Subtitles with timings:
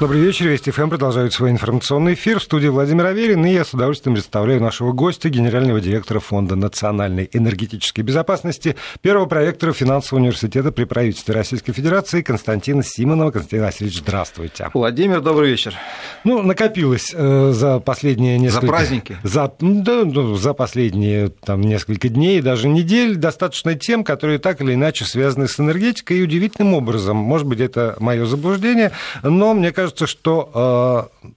[0.00, 2.40] Добрый вечер, Вести ФМ продолжает свой информационный эфир.
[2.40, 7.30] В студии Владимир Аверин, и я с удовольствием представляю нашего гостя, генерального директора Фонда национальной
[7.32, 13.30] энергетической безопасности, первого проектора финансового университета при правительстве Российской Федерации Константина Симонова.
[13.30, 14.68] Константин Васильевич, здравствуйте.
[14.74, 15.76] Владимир, добрый вечер.
[16.24, 18.66] Ну, накопилось э, за последние несколько...
[18.66, 19.18] За праздники?
[19.22, 24.74] За, да, ну, за последние там, несколько дней, даже недель, достаточно тем, которые так или
[24.74, 28.90] иначе связаны с энергетикой, и удивительным образом, может быть, это мое заблуждение,
[29.22, 31.28] но мне кажется, кажется, что э,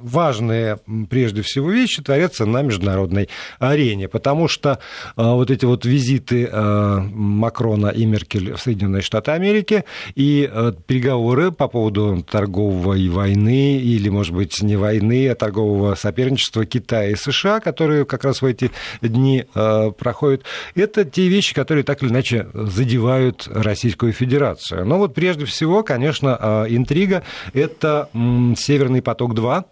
[0.00, 4.78] важные, прежде всего, вещи творятся на международной арене, потому что
[5.16, 9.84] э, вот эти вот визиты э, Макрона и Меркель в Соединенные Штаты Америки
[10.14, 16.64] и э, переговоры по поводу торговой войны или, может быть, не войны, а торгового соперничества
[16.64, 18.70] Китая и США, которые как раз в эти
[19.00, 19.44] дни
[19.98, 20.42] проходят,
[20.74, 24.84] это те вещи, которые так или иначе задевают Российскую Федерацию.
[24.84, 27.22] Но вот прежде всего, конечно, интрига–
[27.52, 28.08] это
[28.56, 29.64] «Северный поток-2»,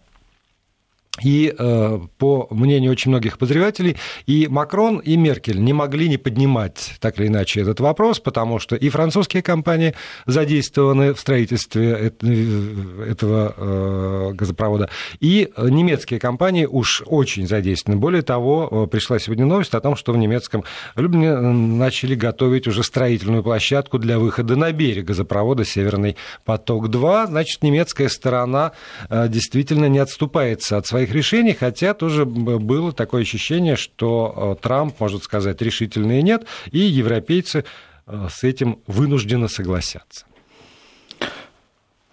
[1.22, 6.94] и э, по мнению очень многих обозревателей, и Макрон, и Меркель не могли не поднимать
[6.98, 9.94] так или иначе этот вопрос, потому что и французские компании
[10.26, 14.90] задействованы в строительстве э, этого э, газопровода,
[15.20, 18.00] и немецкие компании уж очень задействованы.
[18.00, 20.64] Более того, пришла сегодня новость о том, что в немецком
[20.96, 27.28] Люблине начали готовить уже строительную площадку для выхода на берег газопровода «Северный поток-2».
[27.28, 28.72] Значит, немецкая сторона
[29.10, 34.98] действительно не отступается от своих своих решений, хотя тоже было такое ощущение, что э, Трамп
[35.00, 37.64] может сказать решительное нет, и европейцы
[38.06, 40.24] э, с этим вынуждены согласятся.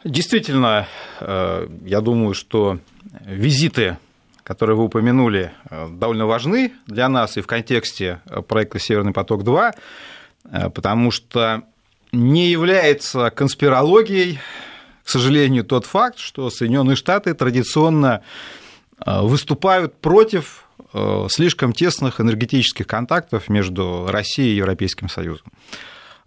[0.03, 0.88] Действительно,
[1.19, 2.80] э, я думаю, что
[3.25, 3.97] визиты,
[4.44, 9.73] которые вы упомянули, довольно важны для нас и в контексте проекта «Северный поток-2»,
[10.73, 11.64] потому что
[12.12, 14.39] не является конспирологией,
[15.03, 18.22] к сожалению, тот факт, что Соединенные Штаты традиционно
[19.06, 25.48] выступают против э, слишком тесных энергетических контактов между Россией и Европейским Союзом.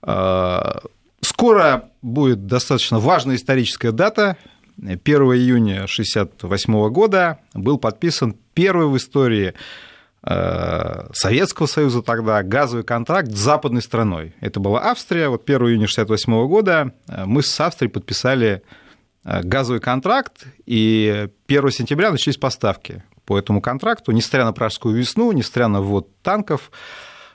[0.03, 0.79] Э,
[1.21, 4.37] скоро будет достаточно важная историческая дата.
[4.77, 9.55] 1 июня 1968 года был подписан первый в истории
[11.13, 14.35] Советского Союза тогда газовый контракт с западной страной.
[14.41, 15.29] Это была Австрия.
[15.29, 16.95] Вот 1 июня 1968 года
[17.27, 18.83] мы с Австрией подписали Э,
[19.25, 25.69] газовый контракт, и 1 сентября начались поставки по этому контракту, несмотря на пражскую весну, несмотря
[25.69, 26.71] на ввод танков.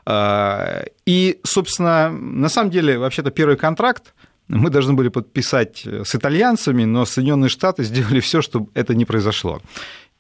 [0.06, 4.14] Э, и, собственно, на самом деле, вообще-то первый контракт
[4.48, 9.62] мы должны были подписать с итальянцами, но Соединенные Штаты сделали все, чтобы это не произошло.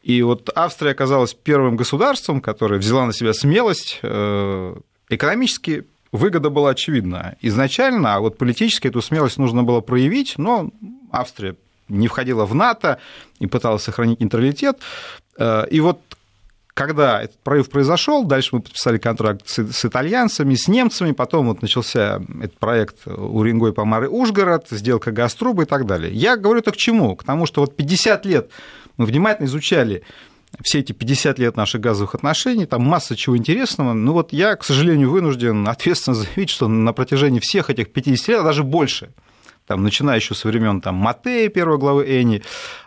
[0.03, 4.75] И вот Австрия оказалась первым государством, которое взяла на себя смелость э,
[5.09, 10.71] экономически выгода была очевидна изначально, а вот политически эту смелость нужно было проявить, но
[11.11, 11.55] Австрия
[11.87, 12.99] не входила в НАТО
[13.39, 14.79] и пыталась сохранить нейтралитет.
[15.37, 15.99] Э, и вот
[16.73, 22.21] когда этот прорыв произошел, дальше мы подписали контракт с, итальянцами, с немцами, потом вот начался
[22.41, 26.13] этот проект Уренгой, Помары, Ужгород, сделка Газтруба и так далее.
[26.13, 27.17] Я говорю это к чему?
[27.17, 28.49] К тому, что вот 50 лет
[28.95, 30.03] мы внимательно изучали
[30.63, 33.93] все эти 50 лет наших газовых отношений, там масса чего интересного.
[33.93, 38.39] Ну вот я, к сожалению, вынужден ответственно заявить, что на протяжении всех этих 50 лет,
[38.39, 39.13] а даже больше,
[39.67, 42.41] там, начиная еще со времен там, Матея, первой главы Эни,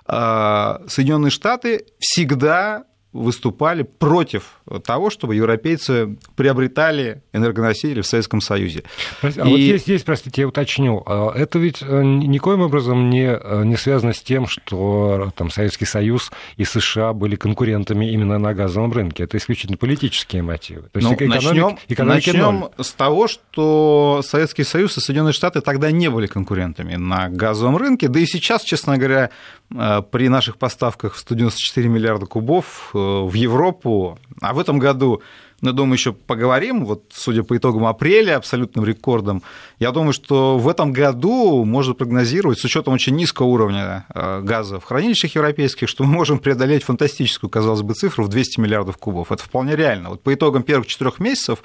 [0.06, 8.84] а, Соединенные Штаты всегда выступали против того, чтобы европейцы приобретали энергоносители в Советском Союзе.
[9.23, 9.50] А и...
[9.50, 11.03] вот здесь, здесь, простите, я уточню.
[11.05, 15.84] А это ведь э, никоим образом не, э, не связано с тем, что там, Советский
[15.84, 19.25] Союз и США были конкурентами именно на газовом рынке.
[19.25, 20.89] Это исключительно политические мотивы.
[20.93, 25.91] То есть ну, экономик, начнем, начнем с того, что Советский Союз и Соединенные Штаты тогда
[25.91, 28.09] не были конкурентами на газовом рынке.
[28.09, 29.31] Да и сейчас, честно говоря,
[29.75, 32.91] э, при наших поставках в 194 миллиарда кубов
[33.27, 35.23] в Европу, а в этом году,
[35.61, 39.43] ну, думаю, еще поговорим, вот судя по итогам апреля, абсолютным рекордом,
[39.79, 44.81] я думаю, что в этом году можно прогнозировать, с учетом очень низкого уровня э, газа
[44.81, 49.31] в хранилищах европейских, что мы можем преодолеть фантастическую, казалось бы, цифру в 200 миллиардов кубов.
[49.31, 50.11] Это вполне реально.
[50.11, 51.62] Вот по итогам первых четырех месяцев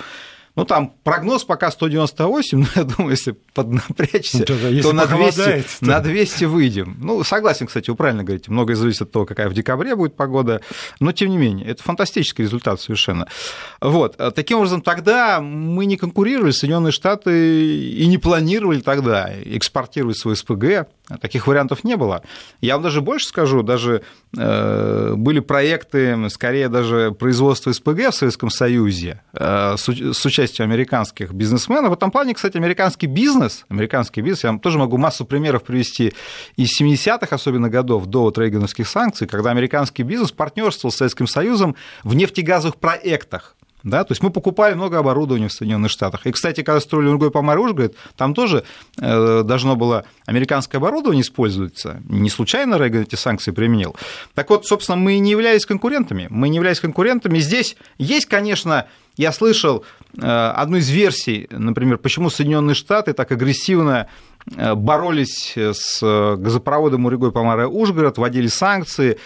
[0.58, 5.86] ну, там прогноз пока 198, но я думаю, если поднапрячься, ну, то на 200, то...
[5.86, 6.98] на 200 выйдем.
[7.00, 10.62] Ну, согласен, кстати, вы правильно говорите, многое зависит от того, какая в декабре будет погода,
[11.00, 13.28] но тем не менее, это фантастический результат совершенно.
[13.82, 14.18] Вот.
[14.36, 20.88] Таким образом, тогда мы не конкурировали, Соединенные Штаты и не планировали тогда экспортировать свой СПГ
[21.22, 22.22] Таких вариантов не было.
[22.60, 24.04] Я вам даже больше скажу, даже
[24.38, 31.32] э, были проекты, скорее даже производства СПГ в Советском Союзе э, с, с участием американских
[31.32, 31.92] бизнесменов.
[31.92, 36.14] В этом плане, кстати, американский бизнес, американский бизнес, я вам тоже могу массу примеров привести
[36.58, 41.76] из 70-х, особенно годов, до вот рейгановских санкций, когда американский бизнес партнерствовал с Советским Союзом
[42.04, 43.57] в нефтегазовых проектах.
[43.90, 44.04] Да?
[44.04, 46.26] То есть мы покупали много оборудования в Соединенных Штатах.
[46.26, 48.64] И, кстати, когда строили Уругвай по морю Ужгород, там тоже
[49.00, 52.02] э, должно было американское оборудование использоваться.
[52.10, 53.96] Не случайно Рейган эти санкции применил.
[54.34, 56.28] Так вот, собственно, мы не являлись конкурентами.
[56.30, 57.40] Мы не являлись конкурентами.
[57.40, 59.86] Здесь есть, конечно, я слышал
[60.18, 64.08] э, одну из версий, например, почему Соединенные Штаты так агрессивно
[64.56, 66.02] э, боролись с
[66.38, 69.18] газопроводом Уригой Помара Ужгород, вводили санкции.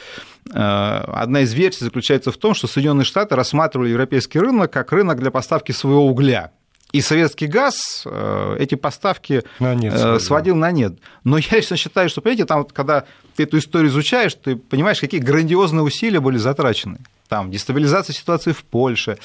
[0.54, 5.20] Э, одна из версий заключается в том, что Соединенные Штаты рассматривали европейский рынок как рынок
[5.20, 6.52] для поставки своего угля.
[6.92, 11.00] И советский газ э, эти поставки на нет, э, сводил на нет.
[11.24, 13.06] Но я лично считаю, что, понимаете, там, когда
[13.36, 17.00] ты эту историю изучаешь, ты понимаешь, какие грандиозные усилия были затрачены.
[17.28, 19.18] Там дестабилизация ситуации в Польше,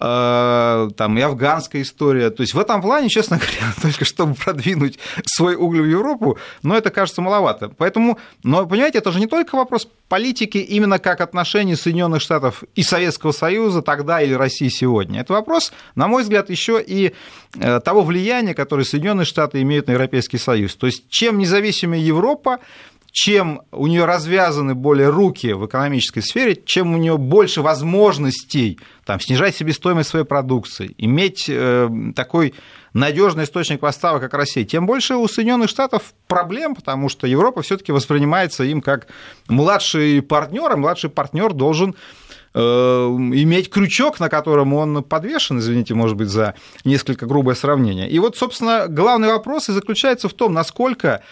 [0.00, 2.30] Э, там и афганская история.
[2.30, 6.76] То есть в этом плане, честно говоря, только чтобы продвинуть свой уголь в Европу, но
[6.76, 7.68] это кажется маловато.
[7.68, 12.82] Поэтому, но понимаете, это же не только вопрос политики именно как отношений Соединенных Штатов и
[12.82, 15.20] Советского Союза тогда или России сегодня.
[15.20, 17.14] Это вопрос, на мой взгляд, еще и
[17.54, 20.74] э, того влияния, которое Соединенные Штаты имеют на Европейский Союз.
[20.74, 22.58] То есть чем независимее Европа,
[23.14, 29.20] чем у нее развязаны более руки в экономической сфере, чем у нее больше возможностей там,
[29.20, 32.54] снижать себестоимость своей продукции, иметь э, такой
[32.92, 37.92] надежный источник поставок, как Россия, тем больше у Соединенных Штатов проблем, потому что Европа все-таки
[37.92, 39.06] воспринимается им как
[39.46, 41.94] младший партнер, а младший партнер должен
[42.52, 48.10] э, иметь крючок, на котором он подвешен, извините, может быть, за несколько грубое сравнение.
[48.10, 51.22] И вот, собственно, главный вопрос и заключается в том, насколько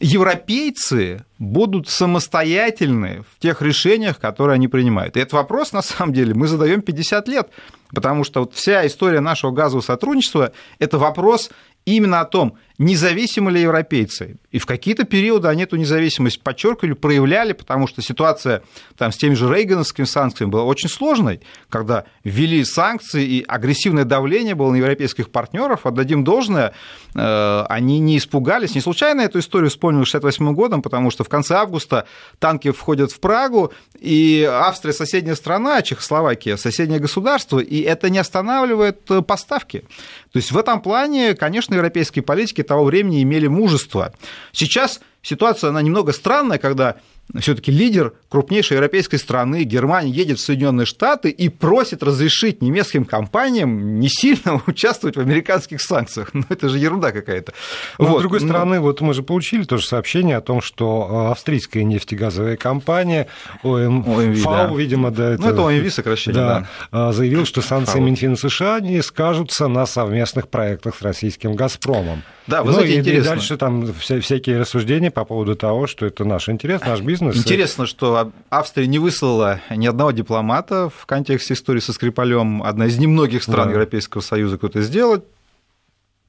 [0.00, 5.16] европейцы будут самостоятельны в тех решениях, которые они принимают.
[5.16, 7.50] И этот вопрос, на самом деле, мы задаем 50 лет,
[7.94, 11.50] потому что вот вся история нашего газового сотрудничества– это вопрос
[11.84, 14.36] именно о том, независимы ли европейцы.
[14.50, 18.62] И в какие-то периоды они эту независимость подчеркивали, проявляли, потому что ситуация
[18.96, 24.54] там, с теми же рейгановскими санкциями была очень сложной, когда ввели санкции и агрессивное давление
[24.54, 25.86] было на европейских партнеров.
[25.86, 26.72] Отдадим должное,
[27.14, 28.74] э, они не испугались.
[28.74, 32.06] Не случайно эту историю вспомнил 68 годом, потому что в конце августа
[32.38, 39.10] танки входят в Прагу, и Австрия соседняя страна, Чехословакия соседнее государство, и это не останавливает
[39.10, 39.84] э, поставки.
[40.32, 44.12] То есть в этом плане, конечно, европейские политики того времени имели мужество.
[44.52, 46.96] Сейчас ситуация, она немного странная, когда
[47.40, 53.98] все-таки лидер крупнейшей европейской страны, Германии, едет в Соединенные Штаты и просит разрешить немецким компаниям
[53.98, 56.30] не сильно участвовать в американских санкциях.
[56.32, 57.52] Ну, это же ерунда какая-то.
[57.98, 58.18] Но, вот.
[58.18, 62.56] С другой стороны, вот мы же получили тоже сообщение о том, что э, австрийская нефтегазовая
[62.56, 63.26] компания
[63.62, 64.08] ОМ...
[64.08, 64.74] ОМВ, ФАУ, да.
[64.74, 65.42] видимо, да, это...
[65.42, 67.12] Ну, это ОМВ сокращение, да, да.
[67.12, 68.02] заявил, что санкции ФАУ.
[68.02, 72.22] Минфина США не скажутся на совместных проектах с российским «Газпромом».
[72.46, 73.26] Да, вы ну, знаете, и, интересно.
[73.26, 77.36] И дальше там вся, всякие рассуждения по поводу того, что это наш интерес, наш бизнес.
[77.36, 82.62] Интересно, что Австрия не выслала ни одного дипломата в контексте истории со Скрипалем.
[82.62, 83.72] Одна из немногих стран да.
[83.72, 85.24] Европейского Союза, кто это сделать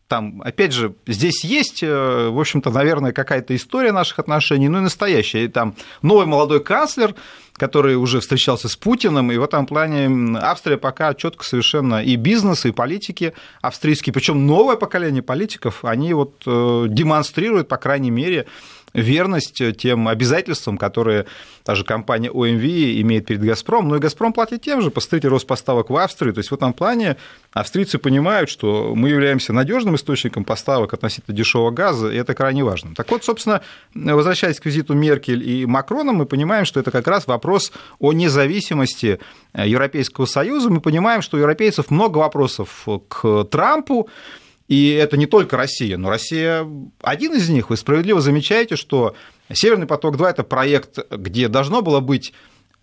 [0.08, 4.82] там, опять же, здесь есть, э, в общем-то, наверное, какая-то история наших отношений, ну и
[4.82, 5.46] настоящая.
[5.46, 7.14] И там новый молодой канцлер,
[7.58, 12.66] который уже встречался с Путиным, и в этом плане Австрия пока четко совершенно и бизнес,
[12.66, 18.46] и политики австрийские, причем новое поколение политиков, они вот э, демонстрируют, по крайней мере,
[18.98, 21.26] верность тем обязательствам, которые
[21.64, 24.90] та же компания OMV имеет перед «Газпром», но и «Газпром» платит тем же.
[24.92, 26.34] Посмотрите рост поставок в Австрию.
[26.34, 27.18] То есть в этом плане
[27.52, 32.96] австрийцы понимают, что мы являемся надежным источником поставок относительно дешевого газа, и это крайне важно.
[32.96, 33.62] Так вот, собственно,
[33.94, 39.20] возвращаясь к визиту Меркель и Макрона, мы понимаем, что это как раз вопрос о независимости
[39.54, 40.70] Европейского Союза.
[40.70, 44.10] Мы понимаем, что у европейцев много вопросов к Трампу,
[44.68, 46.68] и это не только Россия, но Россия
[47.02, 47.70] один из них.
[47.70, 49.16] Вы справедливо замечаете, что
[49.52, 52.34] Северный поток-2 это проект, где должно было быть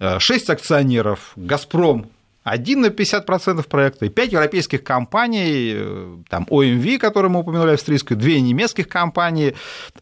[0.00, 2.10] 6 э, акционеров, Газпром
[2.44, 8.18] один на 50% проекта, и 5 европейских компаний, э, там OMV, который мы упомянули, австрийскую,
[8.18, 9.54] две немецких компании,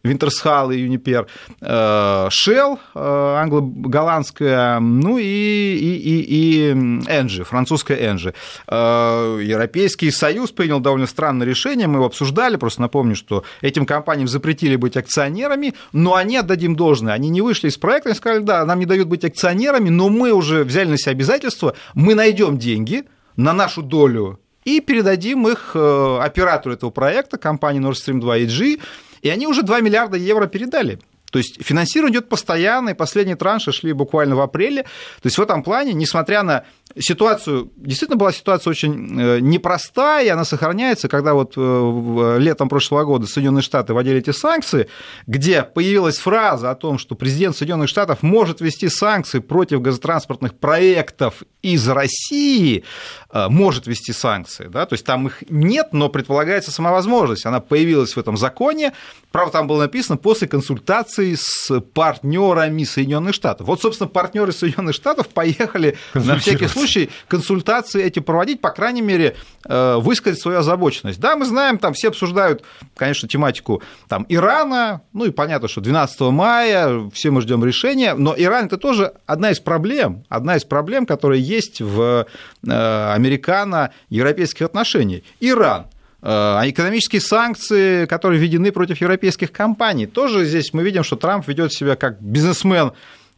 [0.03, 1.25] Wintershall и Uniper,
[1.61, 8.33] э, Shell, э, англо-голландская, ну и, и, и, и Engie, французская Engie.
[8.67, 14.75] Европейский Союз принял довольно странное решение, мы его обсуждали, просто напомню, что этим компаниям запретили
[14.75, 18.79] быть акционерами, но они, отдадим должное, они не вышли из проекта, они сказали, да, нам
[18.79, 23.03] не дают быть акционерами, но мы уже взяли на себя обязательства, мы найдем найдем деньги
[23.35, 28.81] на нашу долю и передадим их э, оператору этого проекта, компании Nord Stream 2 EG,
[29.21, 30.99] И они уже 2 миллиарда евро передали.
[31.33, 34.83] То есть финансирование идет постоянно, и последние транши шли буквально в апреле.
[34.83, 36.63] То есть в этом плане, несмотря на
[36.99, 43.03] ситуацию, действительно была ситуация очень э, непростая, и она сохраняется, когда вот э, летом прошлого
[43.03, 44.89] года Соединенные Штаты вводили эти санкции,
[45.25, 51.41] где появилась фраза о том, что президент Соединенных Штатов может ввести санкции против газотранспортных проектов
[51.63, 52.83] из России,
[53.31, 57.59] э, может ввести санкции, да, то есть там их нет, но предполагается сама возможность, она
[57.59, 58.93] появилась в этом законе,
[59.33, 63.67] правда, там было написано после консультации с партнерами Соединенных Штатов.
[63.67, 69.35] Вот, собственно, партнеры Соединенных Штатов поехали на всякий случай консультации эти проводить, по крайней мере,
[69.65, 71.19] э, высказать свою озабоченность.
[71.19, 72.63] Да, мы знаем, там все обсуждают,
[72.95, 78.35] конечно, тематику там, Ирана, ну и понятно, что 12 мая все мы ждем решения, но
[78.37, 82.27] Иран это тоже одна из проблем, одна из проблем, которая есть в
[82.67, 85.23] э, американо-европейских отношениях.
[85.39, 85.87] Иран,
[86.25, 91.73] а экономические санкции, которые введены против европейских компаний, тоже здесь мы видим, что Трамп ведет
[91.73, 92.93] себя как бизнесмен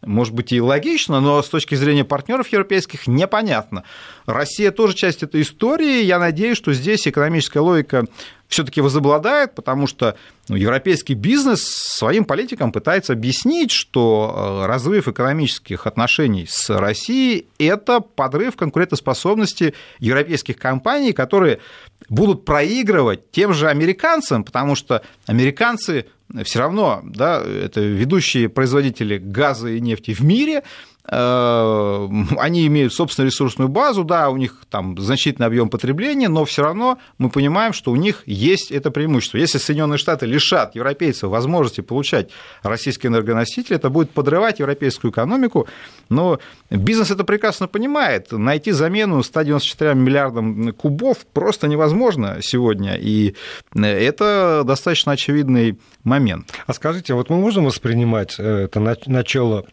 [0.05, 3.83] может быть, и логично, но с точки зрения партнеров европейских непонятно.
[4.25, 6.03] Россия тоже часть этой истории.
[6.03, 8.05] Я надеюсь, что здесь экономическая логика
[8.47, 10.15] все-таки возобладает, потому что
[10.47, 17.99] ну, европейский бизнес своим политикам пытается объяснить, что э, разрыв экономических отношений с Россией– это
[18.01, 21.59] подрыв конкурентоспособности европейских компаний, которые
[22.07, 26.05] будут проигрывать тем же американцам, потому что американцы
[26.43, 30.63] все равно, да, это ведущие производители газа и нефти в мире,
[31.07, 36.97] они имеют собственную ресурсную базу, да, у них там значительный объем потребления, но все равно
[37.19, 39.37] мы понимаем, что у них есть это преимущество.
[39.37, 42.31] Если Соединенные Штаты лишат европейцев возможности получать
[42.63, 45.67] российские энергоносители, это будет подрывать европейскую экономику,
[46.09, 46.39] но
[46.71, 48.31] бизнес это прекрасно понимает.
[48.31, 53.35] Найти замену 194 миллиардам кубов просто невозможно сегодня, и
[53.75, 56.51] это достаточно очевидный момент.
[56.65, 59.65] А скажите, вот мы можем воспринимать э, это начало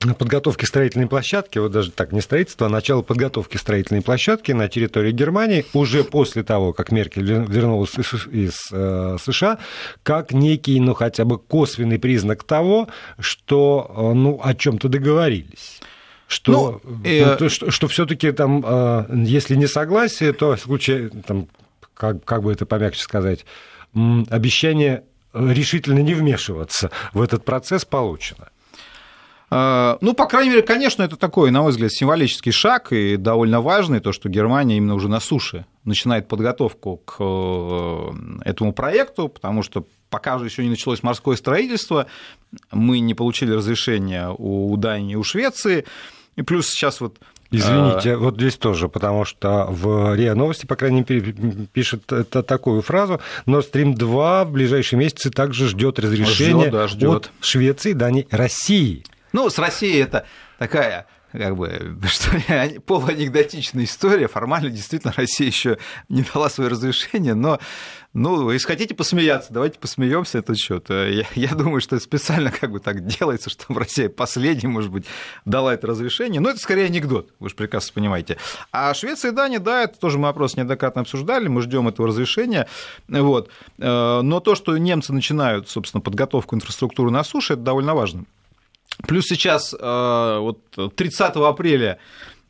[0.00, 5.10] подготовки строительной площадки, вот даже так, не строительство, а начало подготовки строительной площадки на территории
[5.10, 7.94] Германии уже после того, как Меркель вернулась
[8.30, 9.58] из э, США,
[10.04, 12.88] как некий, ну, хотя бы косвенный признак того,
[13.18, 15.80] что, э, ну, о чем то договорились
[16.28, 17.48] что, ну, э...
[17.48, 21.48] что, что все-таки там, э, если не согласие, то в случае, там,
[21.94, 23.46] как, как бы это помягче сказать,
[23.94, 28.48] обещание решительно не вмешиваться в этот процесс получено.
[29.50, 33.60] А, ну, по крайней мере, конечно, это такой, на мой взгляд, символический шаг и довольно
[33.60, 38.10] важный, то, что Германия именно уже на суше начинает подготовку к э,
[38.44, 42.06] этому проекту, потому что пока же еще не началось морское строительство,
[42.70, 45.86] мы не получили разрешения у Дании и у Швеции,
[46.36, 47.18] и плюс сейчас вот
[47.50, 48.18] Извините, а...
[48.18, 51.34] вот здесь тоже, потому что в РИА Новости, по крайней мере,
[51.72, 56.88] пишет это такую фразу, но Stream 2 в ближайшие месяцы также ждет разрешения ждет, да,
[56.88, 57.10] ждет.
[57.10, 59.04] от Швеции, Дании, России.
[59.38, 60.26] Ну, с Россией это
[60.58, 62.30] такая как бы, что
[62.84, 64.26] полуанекдотичная история.
[64.26, 65.78] Формально, действительно, Россия еще
[66.08, 67.60] не дала свое разрешение, но,
[68.14, 70.90] ну, если хотите посмеяться, давайте посмеемся этот счет.
[70.90, 75.04] Я, я думаю, что специально как бы так делается, чтобы Россия последняя, может быть,
[75.44, 76.40] дала это разрешение.
[76.40, 78.38] Но это скорее анекдот, вы же прекрасно понимаете.
[78.72, 82.66] А Швеция и Дания, да, это тоже мы вопрос неоднократно обсуждали, мы ждем этого разрешения.
[83.06, 83.50] Вот.
[83.78, 88.24] Э, но то, что немцы начинают, собственно, подготовку инфраструктуры на суше, это довольно важно.
[89.06, 90.60] Плюс сейчас, э, вот
[90.96, 91.98] 30 апреля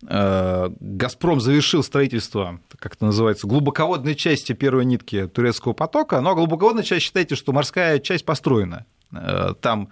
[0.07, 6.85] э, «Газпром» завершил строительство, как это называется, глубоководной части первой нитки турецкого потока, но глубоководная
[6.85, 8.87] часть, считайте, что морская часть построена.
[9.13, 9.91] Э, там,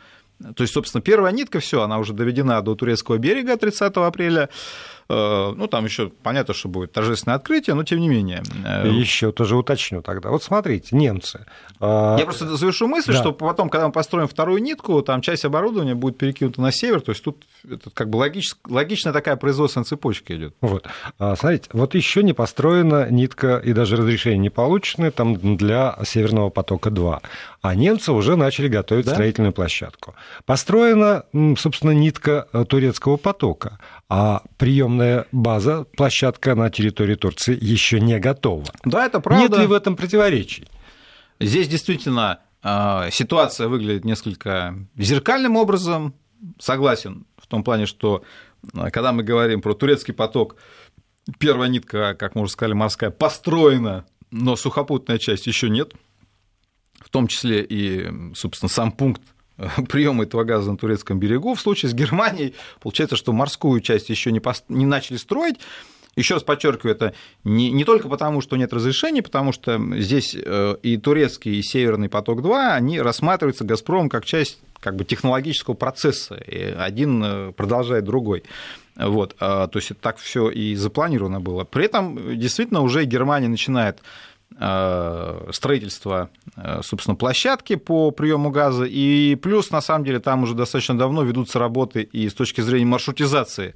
[0.54, 4.48] то есть, собственно, первая нитка, все, она уже доведена до турецкого берега 30 апреля,
[5.08, 8.42] ну, там еще понятно, что будет торжественное открытие, но тем не менее.
[8.64, 10.30] Э, еще тоже уточню тогда.
[10.30, 11.46] Вот смотрите, немцы.
[11.78, 13.20] А, Я просто завершу мысль, да.
[13.20, 17.10] что потом, когда мы построим вторую нитку, там часть оборудования будет перекинута на север, то
[17.10, 18.52] есть тут это как бы логич...
[18.68, 20.54] логичная такая производственная цепочка идет.
[20.60, 20.86] Вот.
[21.18, 26.50] А, смотрите, вот еще не построена нитка и даже разрешение не получено там для Северного
[26.50, 27.20] потока 2.
[27.62, 29.12] А немцы уже начали готовить да?
[29.12, 30.14] строительную площадку.
[30.44, 31.24] Построена,
[31.56, 38.64] собственно, нитка э, турецкого потока, а приемная база, площадка на территории Турции еще не готова.
[38.84, 39.42] Да, это правда.
[39.42, 40.68] Нет ли в этом противоречий?
[41.40, 46.14] Здесь действительно э, ситуация выглядит несколько зеркальным образом.
[46.58, 48.22] Согласен в том плане, что
[48.74, 50.56] э, когда мы говорим про турецкий поток,
[51.38, 55.92] первая нитка, как мы уже сказали, морская, построена, но сухопутная часть еще нет–
[57.06, 59.22] в том числе и, собственно, сам пункт
[59.78, 61.54] э, приема этого газа на турецком берегу.
[61.54, 64.64] В случае с Германией получается, что морскую часть еще не, пост...
[64.68, 65.56] не начали строить,
[66.16, 70.76] Еще раз подчеркиваю, это не, не только потому, что нет разрешений, потому что здесь э,
[70.82, 76.58] и турецкий, и Северный поток-2, они рассматриваются «Газпромом» как часть как бы, технологического процесса, и
[76.58, 78.44] один э, продолжает другой.
[78.96, 81.64] Вот, а, то есть так все и запланировано было.
[81.64, 84.02] При этом действительно уже Германия начинает э,
[85.52, 86.30] строительство,
[86.80, 91.58] собственно, площадки по приему газа, и плюс, на самом деле, там уже достаточно давно ведутся
[91.58, 93.74] работы и с точки зрения маршрутизации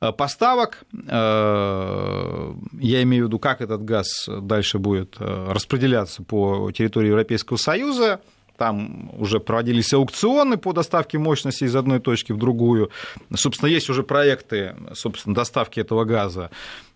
[0.00, 0.84] Э, поставок.
[1.08, 7.58] Э, я имею в виду, как этот газ дальше будет э, распределяться по территории Европейского
[7.58, 8.20] Союза.
[8.56, 12.90] Там уже проводились аукционы по доставке мощности из одной точки в другую.
[13.34, 16.50] Собственно, есть уже проекты собственно, доставки этого газа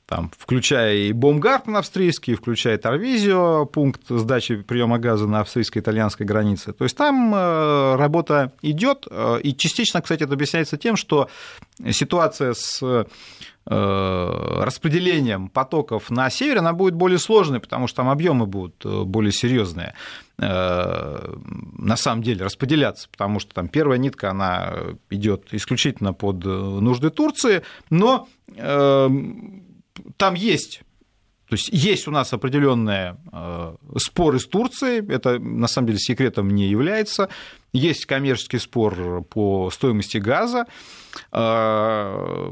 [0.07, 6.73] там, включая и Бомгартен австрийский, включая Торвизио, пункт сдачи приема газа на австрийско-итальянской границе.
[6.73, 11.31] То есть там э, работа идет, э, и частично, кстати, это объясняется тем, что
[11.91, 13.05] ситуация с э,
[13.67, 19.95] распределением потоков на север, она будет более сложной, потому что там объемы будут более серьезные
[20.37, 24.75] на самом деле распределяться, потому что там первая нитка, она
[25.09, 28.27] идет исключительно под нужды Турции, но
[30.17, 30.83] там есть
[31.49, 36.49] то есть есть у нас определенные э, споры с Турцией, это на самом деле секретом
[36.51, 37.29] не является.
[37.73, 40.67] Есть коммерческий спор по стоимости газа.
[41.33, 42.51] Э,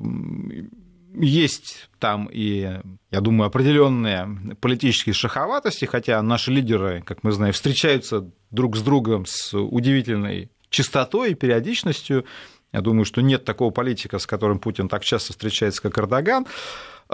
[1.15, 2.81] есть там и,
[3.11, 9.25] я думаю, определенные политические шаховатости, хотя наши лидеры, как мы знаем, встречаются друг с другом
[9.27, 12.25] с удивительной частотой и периодичностью.
[12.73, 16.47] Я думаю, что нет такого политика, с которым Путин так часто встречается, как Эрдоган.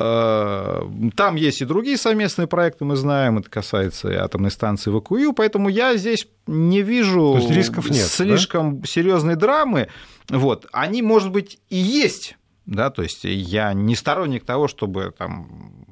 [0.01, 0.81] Э,
[1.17, 5.69] там есть и другие совместные проекты, мы знаем, это касается и атомной станции ВКУ, поэтому
[5.69, 8.87] я здесь не вижу рисков нет, слишком да?
[8.87, 9.89] серьезной драмы.
[10.29, 10.67] Вот.
[10.71, 15.85] Они, может быть, и есть, да, то есть я не сторонник того, чтобы там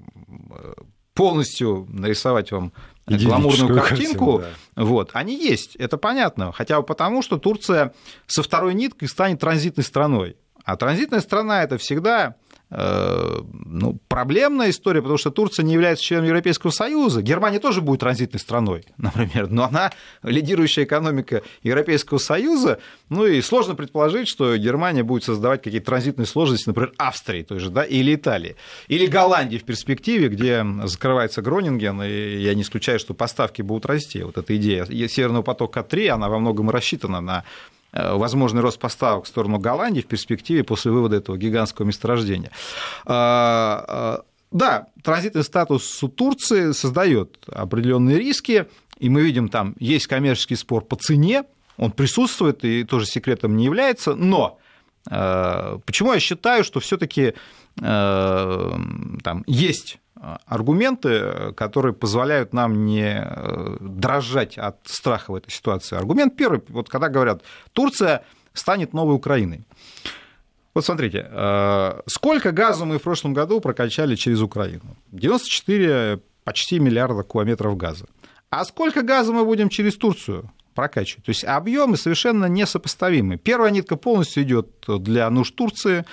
[1.13, 2.73] полностью нарисовать вам
[3.07, 4.85] гламурную картинку, картину, да.
[4.85, 7.93] вот, они есть, это понятно, хотя бы потому, что Турция
[8.29, 10.37] со второй ниткой станет транзитной страной.
[10.65, 16.25] А транзитная страна это всегда Э, ну, проблемная история, потому что Турция не является членом
[16.27, 17.23] Европейского Союза.
[17.23, 19.93] Германия тоже будет транзитной страной, например, но она
[20.23, 22.81] лидирующая экономика Европейского Союза.
[23.09, 27.71] Ну и сложно предположить, что Германия будет создавать какие-то транзитные сложности, например, Австрии той же,
[27.71, 28.57] да, или Италии,
[28.89, 34.23] или Голландии в перспективе, где закрывается Гронинген, и я не исключаю, что поставки будут расти.
[34.25, 37.45] Вот эта идея Северного потока-3, она во многом рассчитана на
[37.86, 42.51] Э, возможный рост поставок в сторону Голландии в перспективе после вывода этого гигантского месторождения.
[43.05, 48.67] А, а, да, транзитный статус у Турции создает определенные риски,
[48.99, 51.45] и мы видим, там есть коммерческий спор по цене,
[51.77, 54.59] он присутствует и тоже секретом не является, но
[55.11, 57.35] э, почему я считаю, что все-таки
[57.83, 58.71] э,
[59.23, 59.99] там есть
[60.47, 65.97] аргументы, которые позволяют нам не э, дрожать от страха в этой ситуации.
[65.97, 69.65] Аргумент первый, вот когда говорят, Турция станет новой Украиной.
[70.75, 74.97] Вот смотрите, э, сколько газа мы в прошлом году прокачали через Украину?
[75.13, 78.07] 94 почти миллиарда кубометров газа.
[78.51, 81.25] А сколько газа мы будем через Турцию прокачивать?
[81.25, 83.39] То есть объемы совершенно несопоставимы.
[83.39, 86.05] Первая нитка полностью идет для нужд Турции,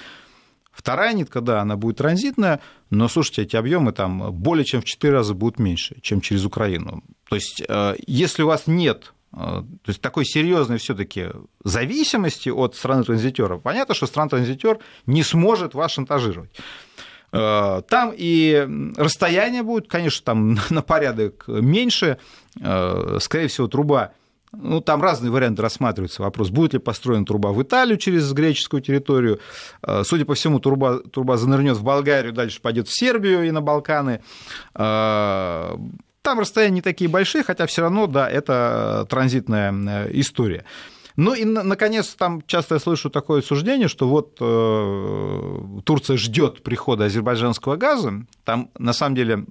[0.73, 2.59] Вторая нитка, да, она будет транзитная,
[2.89, 7.03] но, слушайте, эти объемы там более чем в 4 раза будут меньше, чем через Украину.
[7.29, 11.27] То есть, э, если у вас нет э, то есть такой серьезной все-таки
[11.63, 13.59] зависимости от страны транзитера.
[13.59, 16.49] Понятно, что страна-транзитер не сможет вас шантажировать.
[17.31, 22.17] Э, там и расстояние будет, конечно, там на порядок меньше.
[22.55, 24.13] Скорее всего, труба
[24.53, 26.21] ну, там разные варианты рассматриваются.
[26.21, 29.39] Вопрос, будет ли построена труба в Италию через греческую территорию.
[29.81, 33.61] Э, судя по всему, труба, труба занырнет в Болгарию, дальше пойдет в Сербию и на
[33.61, 34.21] Балканы.
[34.75, 35.75] Э,
[36.21, 40.65] там расстояния не такие большие, хотя все равно, да, это транзитная э, история.
[41.15, 47.05] Ну и, наконец, там часто я слышу такое суждение, что вот э, Турция ждет прихода
[47.05, 48.25] азербайджанского газа.
[48.45, 49.45] Там, на самом деле,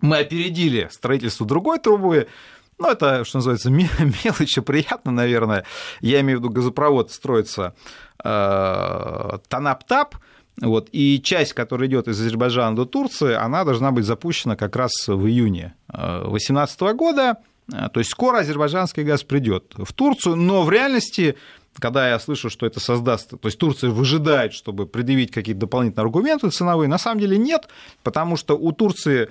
[0.00, 2.28] мы опередили строительство другой трубы,
[2.78, 3.70] ну, это, что называется,
[4.24, 5.64] мелочи, приятно, наверное.
[6.00, 7.74] Я имею в виду, газопровод строится
[8.22, 10.16] э, Танап-Тап,
[10.60, 14.92] вот, и часть, которая идет из Азербайджана до Турции, она должна быть запущена как раз
[15.06, 17.38] в июне 2018 э, года.
[17.72, 21.36] Э, то есть скоро азербайджанский газ придет в Турцию, но в реальности
[21.80, 26.48] когда я слышу, что это создаст, то есть Турция выжидает, чтобы предъявить какие-то дополнительные аргументы
[26.50, 27.68] ценовые, на самом деле нет,
[28.04, 29.28] потому что у Турции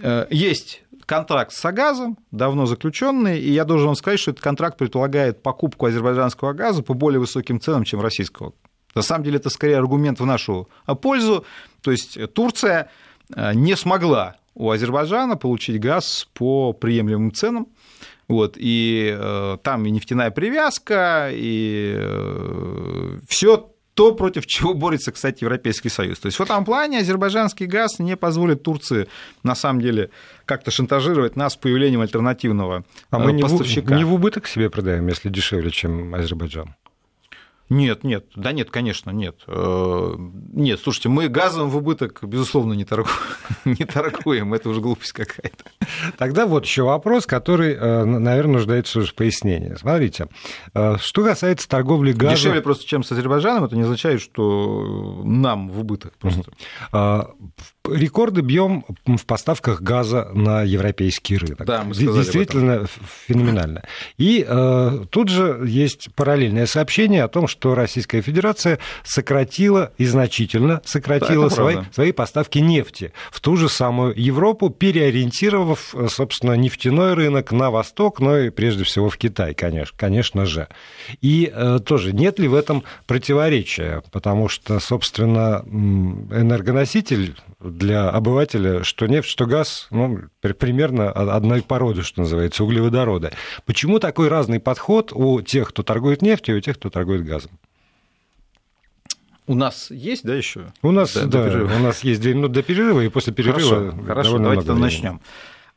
[0.00, 4.78] э, есть контракт с Агазом, давно заключенный, и я должен вам сказать, что этот контракт
[4.78, 8.52] предполагает покупку азербайджанского газа по более высоким ценам, чем российского
[8.94, 10.68] На самом деле это скорее аргумент в нашу
[11.02, 11.44] пользу.
[11.82, 12.90] То есть Турция
[13.54, 17.66] не смогла у Азербайджана получить газ по приемлемым ценам.
[18.28, 25.44] Вот, и э, там и нефтяная привязка, и э, все то, против чего борется, кстати,
[25.44, 26.18] Европейский Союз.
[26.20, 29.08] То есть в этом плане азербайджанский газ не позволит Турции,
[29.42, 30.08] на самом деле,
[30.46, 33.94] как-то шантажировать нас появлением альтернативного а мы поставщика.
[33.94, 36.74] не в убыток себе продаем, если дешевле, чем Азербайджан?
[37.70, 39.36] Нет, нет, да нет, конечно, нет.
[39.46, 43.14] Э, нет, слушайте, мы газом в убыток, безусловно, не торгуем,
[43.64, 45.64] не торгуем это уже глупость какая-то.
[46.18, 49.76] Тогда вот еще вопрос, который, э, наверное, нуждается уже в пояснении.
[49.76, 50.26] Смотрите,
[50.74, 52.34] э, что касается торговли газом...
[52.34, 56.50] Дешевле просто, чем с Азербайджаном, это не означает, что нам в убыток просто.
[57.90, 61.64] Рекорды бьем в поставках газа на европейский рынок.
[61.64, 62.86] Да, мы Действительно
[63.26, 63.82] феноменально.
[64.18, 70.80] И э, тут же есть параллельное сообщение о том, что Российская Федерация сократила и значительно
[70.84, 77.52] сократила да, свои, свои поставки нефти в ту же самую Европу, переориентировав, собственно, нефтяной рынок
[77.52, 80.68] на восток, но и прежде всего в Китай, конечно, конечно же.
[81.20, 84.02] И э, тоже нет ли в этом противоречия?
[84.10, 92.20] Потому что, собственно, энергоноситель для обывателя, что нефть, что газ, ну, примерно одной породы, что
[92.20, 93.32] называется, углеводороды.
[93.66, 97.52] Почему такой разный подход у тех, кто торгует нефтью, и у тех, кто торгует газом?
[99.46, 100.72] У нас есть, да, еще?
[100.82, 103.90] У нас, до, да, до у нас есть две минуты до перерыва, и после перерыва.
[103.90, 105.20] Хорошо, хорошо давайте там начнем.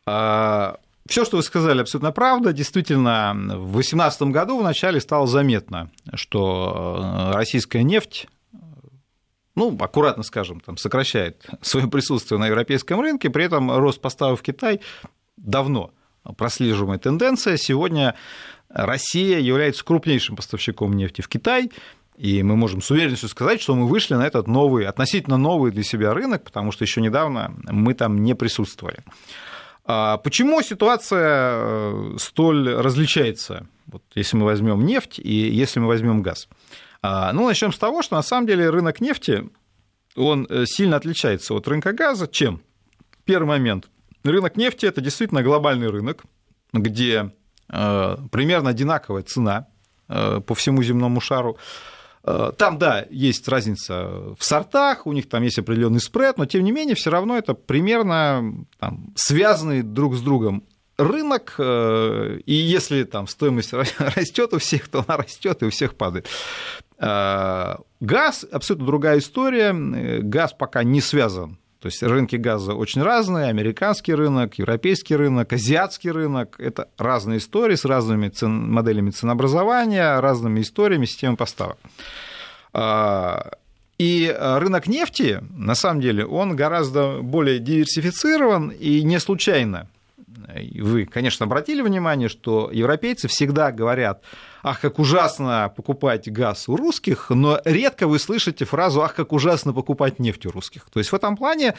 [0.06, 2.54] А, все, что вы сказали, абсолютно правда.
[2.54, 8.28] Действительно, в 2018 году в начале стало заметно, что э, российская нефть
[9.56, 14.44] ну, аккуратно скажем, там, сокращает свое присутствие на европейском рынке, при этом рост поставок в
[14.44, 14.82] Китай
[15.38, 15.92] давно
[16.38, 17.58] прослеживаемая тенденция.
[17.58, 18.16] Сегодня
[18.70, 21.70] Россия является крупнейшим поставщиком нефти в Китай,
[22.18, 25.84] и мы можем с уверенностью сказать, что мы вышли на этот новый, относительно новый для
[25.84, 29.00] себя рынок, потому что еще недавно мы там не присутствовали.
[29.86, 36.22] А почему ситуация э, столь различается, вот если мы возьмем нефть и если мы возьмем
[36.22, 36.48] газ?
[37.04, 39.50] А, ну, начнем с того, что на самом деле рынок нефти,
[40.16, 42.28] он э, сильно отличается от рынка газа.
[42.28, 42.62] Чем?
[43.26, 43.90] Первый момент.
[44.24, 46.24] Рынок нефти– это действительно глобальный рынок,
[46.72, 47.34] где
[47.70, 49.68] э, примерно одинаковая цена
[50.08, 51.58] э, по всему земному шару.
[52.58, 56.72] Там, да, есть разница в сортах, у них там есть определенный спред, но тем не
[56.72, 60.64] менее, все равно это примерно там, связанные друг с другом
[60.98, 66.30] рынок, и если там стоимость растет у всех, то она растет и у всех падает.
[67.04, 69.74] Э, газ абсолютно другая история.
[70.22, 71.58] Газ пока не связан.
[71.80, 76.56] То есть рынки газа очень разные, американский рынок, европейский рынок, азиатский рынок.
[76.58, 81.78] Это разные истории с разными цен, моделями ценообразования, разными историями системы поставок.
[82.74, 83.52] Э,
[84.00, 89.88] и рынок нефти, на самом деле, он гораздо более диверсифицирован и не случайно.
[90.80, 94.24] Вы, конечно, обратили внимание, что европейцы всегда говорят
[94.64, 99.74] ах, как ужасно покупать газ у русских, но редко вы слышите фразу ах, как ужасно
[99.74, 100.90] покупать нефть у русских.
[100.92, 101.76] То есть в этом плане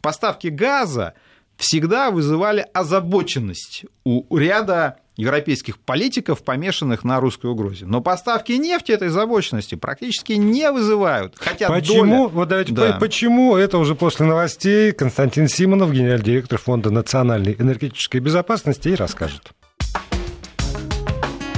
[0.00, 1.14] поставки газа
[1.56, 7.86] всегда вызывали озабоченность у ряда европейских политиков, помешанных на русской угрозе.
[7.86, 11.34] Но поставки нефти этой озабоченности практически не вызывают.
[11.36, 12.28] Хотя почему?
[12.28, 12.28] Доля...
[12.28, 12.96] Вот давайте да.
[13.00, 13.56] почему?
[13.56, 19.52] Это уже после новостей Константин Симонов, генеральный директор Фонда национальной энергетической безопасности, и расскажет.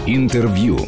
[0.07, 0.79] Интервью.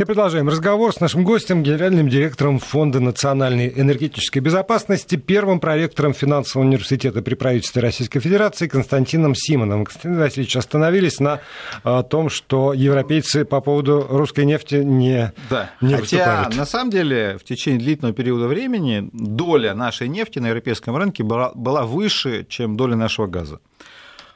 [0.00, 6.66] И продолжаем разговор с нашим гостем, генеральным директором Фонда национальной энергетической безопасности, первым проректором финансового
[6.66, 9.84] университета при правительстве Российской Федерации Константином Симоновым.
[9.84, 11.40] Константин Васильевич, остановились на
[11.84, 15.70] а, том, что европейцы по поводу русской нефти не, да.
[15.82, 16.56] не Хотя, выступают.
[16.56, 21.52] на самом деле, в течение длительного периода времени доля нашей нефти на европейском рынке была,
[21.54, 23.60] была выше, чем доля нашего газа.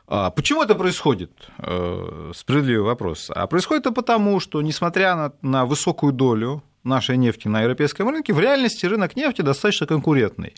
[0.07, 1.31] А почему это происходит?
[1.59, 3.31] Э, справедливый вопрос.
[3.35, 8.35] А происходит это потому, что, несмотря на, на высокую долю нашей нефти на европейском рынке,
[8.35, 10.55] в реальности рынок нефти достаточно конкурентный.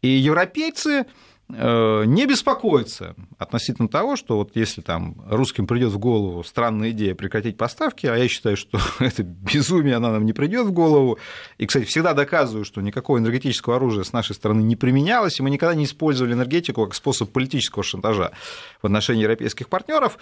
[0.00, 1.06] И европейцы
[1.48, 7.56] не беспокоиться относительно того, что вот если там русским придет в голову странная идея прекратить
[7.56, 11.18] поставки, а я считаю, что это безумие, она нам не придет в голову.
[11.58, 15.50] И, кстати, всегда доказываю, что никакого энергетического оружия с нашей стороны не применялось, и мы
[15.50, 18.32] никогда не использовали энергетику как способ политического шантажа
[18.82, 20.18] в отношении европейских партнеров.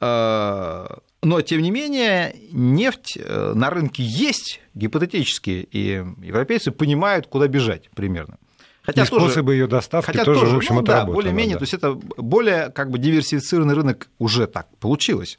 [0.00, 0.86] Э,
[1.22, 7.88] но, тем не менее, нефть э, на рынке есть гипотетически, и европейцы понимают, куда бежать
[7.94, 8.38] примерно.
[8.84, 11.60] Хотя и тоже, способы ее доставки хотя тоже, тоже в общем, ну, да, более-менее, да.
[11.60, 15.38] то есть это более как бы диверсифицированный рынок уже так получилось.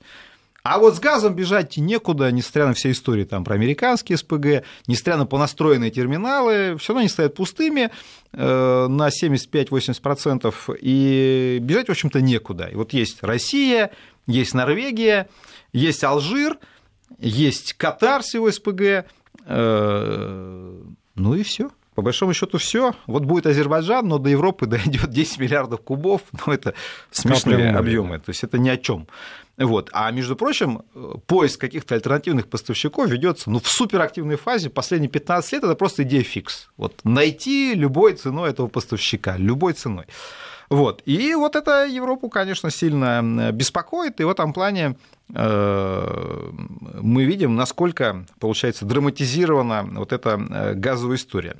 [0.65, 5.17] А вот с газом бежать некуда, несмотря на все истории там, про американские СПГ, несмотря
[5.17, 7.91] на понастроенные терминалы, все равно они стоят пустыми
[8.33, 12.63] э, на 75-80%, и бежать, в общем-то, некуда.
[12.65, 13.91] И вот есть Россия,
[14.25, 15.29] есть Норвегия,
[15.71, 16.57] есть Алжир,
[17.19, 19.05] есть Катар с его СПГ,
[19.45, 20.81] э,
[21.13, 21.69] ну и все.
[21.95, 22.93] По большому счету все.
[23.07, 26.21] Вот будет Азербайджан, но до Европы дойдет 10 миллиардов кубов.
[26.45, 26.75] Ну, это
[27.09, 28.19] смешные объемы.
[28.19, 29.07] То есть это ни о чем.
[29.57, 29.89] Вот.
[29.93, 30.83] А между прочим,
[31.25, 34.69] поиск каких-то альтернативных поставщиков ведется ну, в суперактивной фазе.
[34.69, 36.69] Последние 15 лет это просто идея фикс.
[36.77, 36.99] Вот.
[37.03, 40.05] Найти любой ценой этого поставщика, любой ценой.
[40.69, 41.01] Вот.
[41.05, 44.19] И вот это Европу, конечно, сильно беспокоит.
[44.19, 44.97] И в этом плане
[45.33, 46.49] э,
[47.01, 51.57] мы видим, насколько, получается, драматизирована вот эта э, газовая история.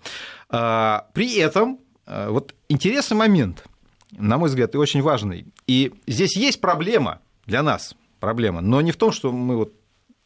[0.49, 3.63] А, при этом э, вот интересный момент,
[4.11, 5.45] на мой взгляд, и очень важный.
[5.67, 9.73] И здесь есть проблема для нас, проблема, но не в том, что мы вот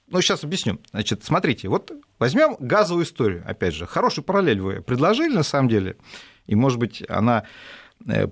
[0.08, 0.80] ну, сейчас объясню.
[0.90, 3.86] Значит, смотрите, вот возьмем газовую историю, опять же.
[3.86, 5.98] Хороший параллель вы предложили, на самом деле,
[6.48, 7.48] и, может быть, она Э,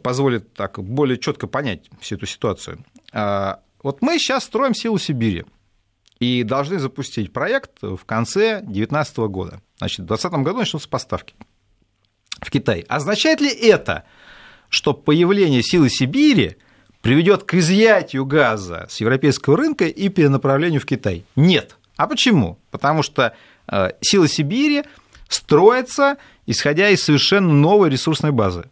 [0.03, 2.83] позволит так более четко понять всю эту ситуацию.
[3.13, 5.45] А, вот мы сейчас строим силу Сибири
[6.19, 9.61] и должны запустить проект в конце 2019 года.
[9.77, 11.35] Значит, в 2020 году начнутся поставки
[12.41, 12.85] в Китай.
[12.87, 14.03] Означает ли это,
[14.69, 16.57] что появление силы Сибири
[17.01, 21.23] приведет к изъятию газа с европейского рынка и перенаправлению в Китай?
[21.35, 21.77] Нет.
[21.95, 22.59] А почему?
[22.71, 23.35] Потому что
[23.67, 24.83] э, сила Сибири
[25.29, 28.65] строится, исходя из совершенно новой ресурсной базы.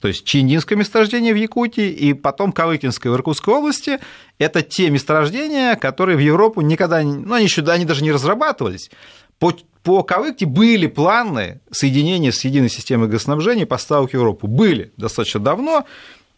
[0.00, 3.98] То есть Чиндинское месторождение в Якутии и потом Кавыкинское в Иркутской области–
[4.38, 8.90] это те месторождения, которые в Европу никогда, ну, они, еще, они даже не разрабатывались.
[9.38, 14.46] По, по Кавыкте были планы соединения с единой системой газоснабжения и поставок в Европу.
[14.46, 15.84] Были достаточно давно,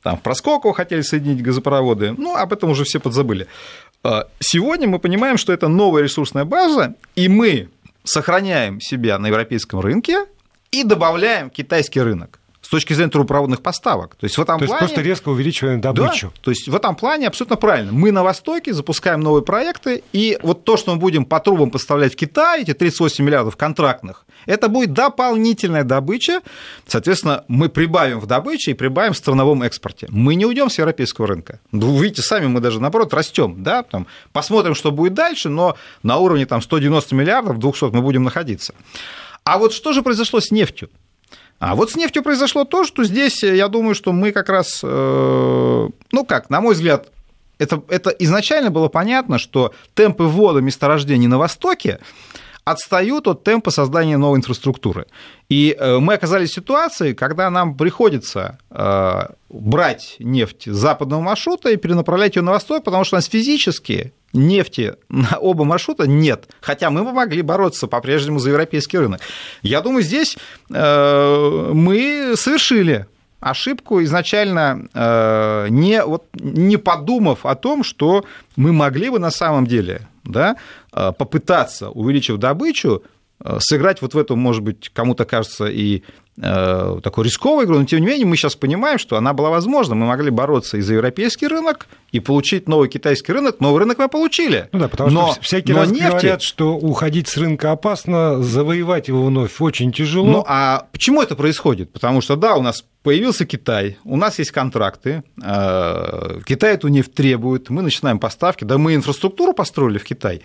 [0.02, 3.48] там в Проскоково хотели соединить газопроводы, ну, об этом уже все подзабыли.
[4.04, 7.70] А, сегодня мы понимаем, что это новая ресурсная база, и мы
[8.04, 10.26] сохраняем себя на европейском рынке
[10.70, 14.16] и добавляем китайский рынок с точки зрения трубопроводных поставок.
[14.16, 14.72] То есть в этом то плане...
[14.72, 16.32] есть просто резко увеличиваем добычу.
[16.34, 17.92] Да, то есть в этом плане абсолютно правильно.
[17.92, 22.14] Мы на Востоке запускаем новые проекты, и вот то, что мы будем по трубам поставлять
[22.14, 26.40] в Китай, эти 38 миллиардов контрактных, это будет дополнительная добыча.
[26.88, 30.08] Соответственно, мы прибавим в добыче и прибавим в страновом экспорте.
[30.10, 31.60] Мы не уйдем с европейского рынка.
[31.70, 33.62] Ну, вы видите, сами мы даже, наоборот, растем.
[33.62, 33.84] Да?
[33.84, 38.74] Там, посмотрим, что будет дальше, но на уровне там, 190 миллиардов, 200 мы будем находиться.
[39.44, 40.90] А вот что же произошло с нефтью?
[41.58, 45.88] А вот с нефтью произошло то, что здесь, я думаю, что мы как раз, э,
[46.12, 47.08] ну как, на мой взгляд,
[47.58, 52.00] это, это изначально было понятно, что темпы ввода месторождений на Востоке
[52.66, 55.06] отстают от темпа создания новой инфраструктуры.
[55.48, 61.70] И э, мы оказались в ситуации, когда нам приходится э, брать нефть с западного маршрута
[61.70, 66.48] и перенаправлять ее на восток, потому что у нас физически нефти на оба маршрута нет,
[66.60, 69.20] хотя мы бы могли бороться по-прежнему за европейский рынок.
[69.62, 70.36] Я думаю, здесь
[70.68, 73.06] э, мы совершили
[73.40, 78.24] ошибку изначально э, не, вот, не подумав о том, что
[78.56, 80.56] мы могли бы на самом деле да,
[80.92, 83.02] э, попытаться, увеличив добычу,
[83.58, 86.02] сыграть вот в эту, может быть, кому-то кажется и
[86.38, 89.94] Э, такой рисковой игру, но тем не менее мы сейчас понимаем, что она была возможна.
[89.94, 93.60] Мы могли бороться и за европейский рынок, и получить новый китайский рынок.
[93.60, 94.68] Новый рынок мы получили.
[94.72, 96.08] Ну да, потому но, что всякий но раз нефти...
[96.08, 100.30] говорят, что уходить с рынка опасно, завоевать его вновь очень тяжело.
[100.30, 101.90] Ну а почему это происходит?
[101.90, 107.14] Потому что да, у нас появился Китай, у нас есть контракты, э, Китай эту нефть
[107.14, 110.42] требует, мы начинаем поставки, да мы инфраструктуру построили в Китай.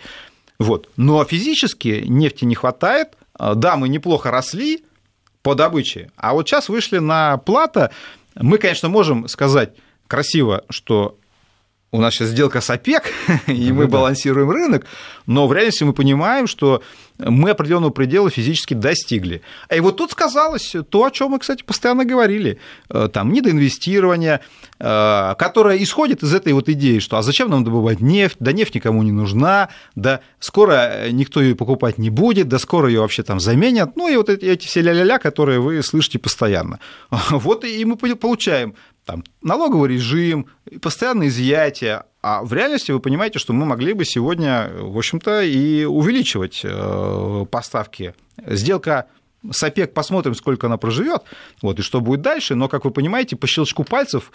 [0.62, 0.88] Вот.
[0.96, 4.84] Но физически нефти не хватает, э, да, мы неплохо росли,
[5.42, 6.10] по добыче.
[6.16, 7.90] А вот сейчас вышли на плата.
[8.36, 9.74] Мы, конечно, можем сказать
[10.06, 11.18] красиво, что
[11.92, 13.04] у нас сейчас сделка с ОПЕК,
[13.46, 14.86] и мы балансируем рынок,
[15.26, 16.82] но в реальности мы понимаем, что
[17.18, 19.42] мы определенного предела физически достигли.
[19.70, 22.58] И вот тут сказалось то, о чем мы, кстати, постоянно говорили.
[22.88, 24.40] Э, там недоинвестирование,
[24.78, 28.74] э, которое исходит из этой вот идеи, что а зачем нам добывать нефть, да нефть
[28.74, 33.38] никому не нужна, да скоро никто ее покупать не будет, да скоро ее вообще там
[33.38, 33.96] заменят.
[33.96, 36.80] Ну и вот эти, эти все ля-ля-ля, которые вы слышите постоянно.
[37.30, 40.46] Вот и мы получаем там, налоговый режим,
[40.80, 45.84] постоянное изъятие, а в реальности вы понимаете, что мы могли бы сегодня, в общем-то, и
[45.84, 48.14] увеличивать э, поставки.
[48.46, 49.06] Сделка
[49.50, 51.22] с ОПЕК, посмотрим, сколько она проживет,
[51.62, 54.30] вот, и что будет дальше, но, как вы понимаете, по щелчку пальцев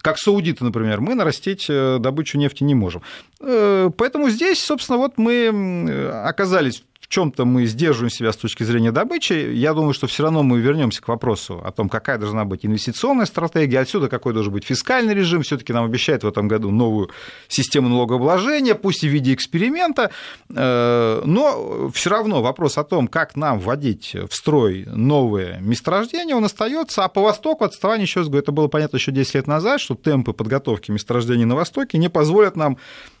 [0.00, 3.02] как саудиты, например, мы нарастить э, добычу нефти не можем.
[3.40, 9.32] Э, поэтому здесь, собственно, вот мы оказались чем-то мы сдерживаем себя с точки зрения добычи.
[9.32, 13.24] Я думаю, что все равно мы вернемся к вопросу о том, какая должна быть инвестиционная
[13.24, 15.42] стратегия, отсюда какой должен быть фискальный режим.
[15.42, 17.10] Все-таки нам обещают в этом году новую
[17.48, 20.10] систему налогообложения, пусть и в виде эксперимента,
[20.50, 26.44] э, но все равно вопрос о том, как нам вводить в строй новые месторождения, он
[26.44, 27.04] остается.
[27.04, 29.94] А по Востоку отставание, еще раз говорю, это было понятно еще 10 лет назад, что
[29.94, 32.76] темпы подготовки месторождений на Востоке не позволят нам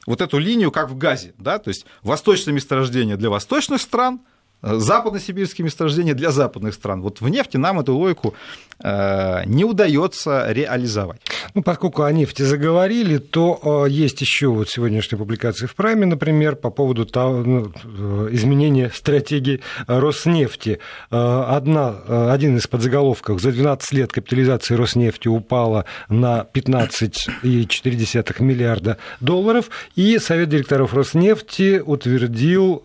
[0.08, 4.20] вот эту линию, как в газе, да, то есть восточное месторождение для восточных стран–
[4.62, 7.02] западно-сибирские месторождения для западных стран.
[7.02, 8.34] Вот в нефти нам эту логику
[8.82, 11.20] э, не удается реализовать.
[11.54, 16.56] Ну, поскольку о нефти заговорили, то э, есть еще вот сегодняшняя публикация в Прайме, например,
[16.56, 20.80] по поводу того, ну, э, изменения стратегии Роснефти.
[21.10, 30.18] Одна, один из подзаголовков за 12 лет капитализация Роснефти упала на 15,4 миллиарда долларов, и
[30.18, 32.82] Совет директоров Роснефти утвердил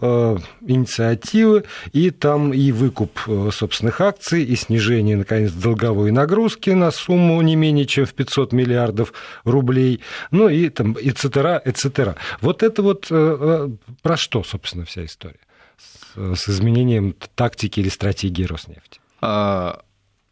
[0.62, 7.42] инициативы и там и выкуп э, собственных акций, и снижение, наконец, долговой нагрузки на сумму
[7.42, 12.16] не менее чем в 500 миллиардов рублей, ну и там, и цетера, и цетера.
[12.42, 13.70] Вот это вот э, э,
[14.02, 15.40] про что, собственно, вся история
[15.78, 19.00] с, с изменением тактики или стратегии Роснефти?
[19.22, 19.82] А,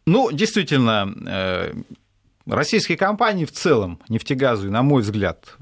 [0.06, 1.84] ну, действительно,
[2.46, 5.56] российские компании в целом, нефтегазовые, на мой взгляд,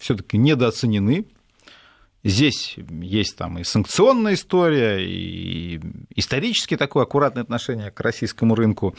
[0.00, 1.26] все-таки недооценены
[2.24, 5.78] Здесь есть там и санкционная история, и
[6.16, 8.96] исторически такое аккуратное отношение к российскому рынку.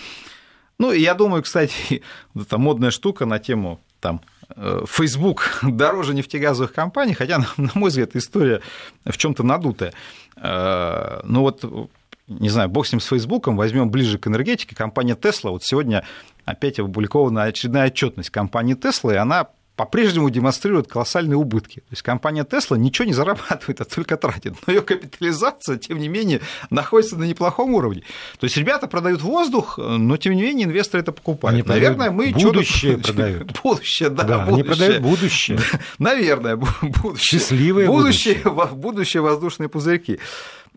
[0.77, 2.03] Ну, я думаю, кстати,
[2.35, 4.21] эта модная штука на тему там,
[4.55, 8.61] э, Facebook дороже нефтегазовых компаний, хотя, на мой взгляд, история
[9.03, 9.93] в чем-то надутая.
[10.37, 11.89] Э, ну вот,
[12.27, 16.05] не знаю, бог с ним с Фейсбуком, возьмем ближе к энергетике, компания Tesla, вот сегодня
[16.43, 21.79] опять опубликована очередная отчетность компании Tesla, и она по-прежнему демонстрирует колоссальные убытки.
[21.79, 24.55] То есть компания Tesla ничего не зарабатывает, а только тратит.
[24.65, 28.03] Но ее капитализация, тем не менее, находится на неплохом уровне.
[28.39, 31.59] То есть ребята продают воздух, но тем не менее инвесторы это покупают.
[31.59, 33.59] Они Наверное, мы будущее продают.
[33.63, 34.53] Будущее, да, да будущее.
[34.53, 35.59] Они продают будущее.
[35.99, 37.17] Наверное, будущее.
[37.17, 38.35] Счастливое будущее.
[38.43, 40.19] Будущее, будущее воздушные пузырьки.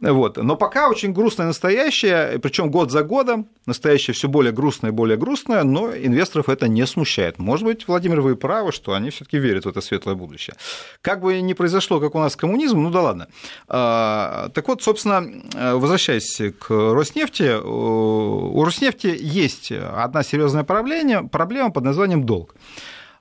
[0.01, 0.37] Вот.
[0.37, 5.17] Но пока очень грустное настоящее, причем год за годом, настоящее все более грустное и более
[5.17, 7.39] грустное, но инвесторов это не смущает.
[7.39, 10.55] Может быть, Владимир, вы правы, что они все-таки верят в это светлое будущее.
[11.03, 13.29] Как бы ни произошло, как у нас коммунизм, ну да ладно.
[13.67, 15.25] А, так вот, собственно,
[15.77, 22.55] возвращаясь к Роснефти, у Роснефти есть одна серьезная проблема, проблема под названием долг.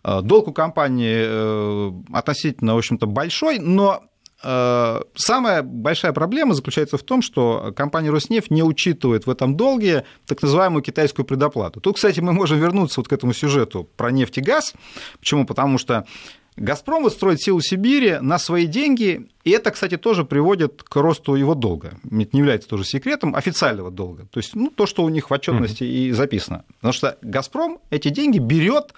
[0.03, 4.03] Долг у компании э, относительно, в общем-то, большой, но
[4.39, 10.41] самая большая проблема заключается в том, что компания Роснефть не учитывает в этом долге так
[10.41, 11.82] называемую китайскую предоплату.
[11.82, 14.73] Тут, кстати, мы можем вернуться вот к этому сюжету про нефть и газ.
[15.19, 15.45] Почему?
[15.45, 16.06] Потому что
[16.58, 21.36] Газпром вот строит силу Сибири на свои деньги, и это, кстати, тоже приводит к росту
[21.36, 22.00] его долга.
[22.04, 24.28] Это не является тоже секретом официального долга.
[24.32, 26.08] То есть ну, то, что у них в отчетности mm-hmm.
[26.08, 26.65] и записано.
[26.78, 28.93] Потому что Газпром эти деньги берет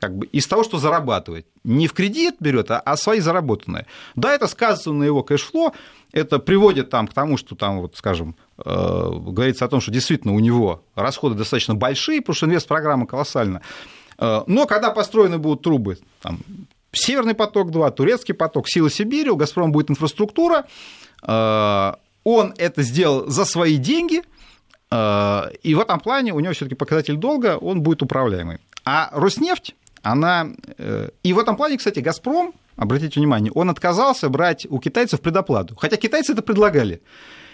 [0.00, 1.46] как бы из того, что зарабатывает.
[1.62, 3.86] Не в кредит берет, а, а свои заработанные.
[4.16, 5.72] Да, это сказывается на его кэшфло,
[6.12, 10.34] это приводит там к тому, что там, вот, скажем, э, говорится о том, что действительно
[10.34, 13.60] у него расходы достаточно большие, потому что инвест-программа колоссальна.
[14.18, 16.40] Э, но когда построены будут трубы, там,
[16.92, 20.66] Северный поток-2, Турецкий поток, Сила Сибири, у «Газпрома» будет инфраструктура,
[21.22, 21.92] э,
[22.24, 24.22] он это сделал за свои деньги,
[24.90, 28.58] э, и в этом плане у него все-таки показатель долга, он будет управляемый.
[28.84, 30.48] А Роснефть, она...
[30.78, 35.76] Э, и в этом плане, кстати, «Газпром», обратите внимание, он отказался брать у китайцев предоплату.
[35.76, 37.02] Хотя китайцы это предлагали.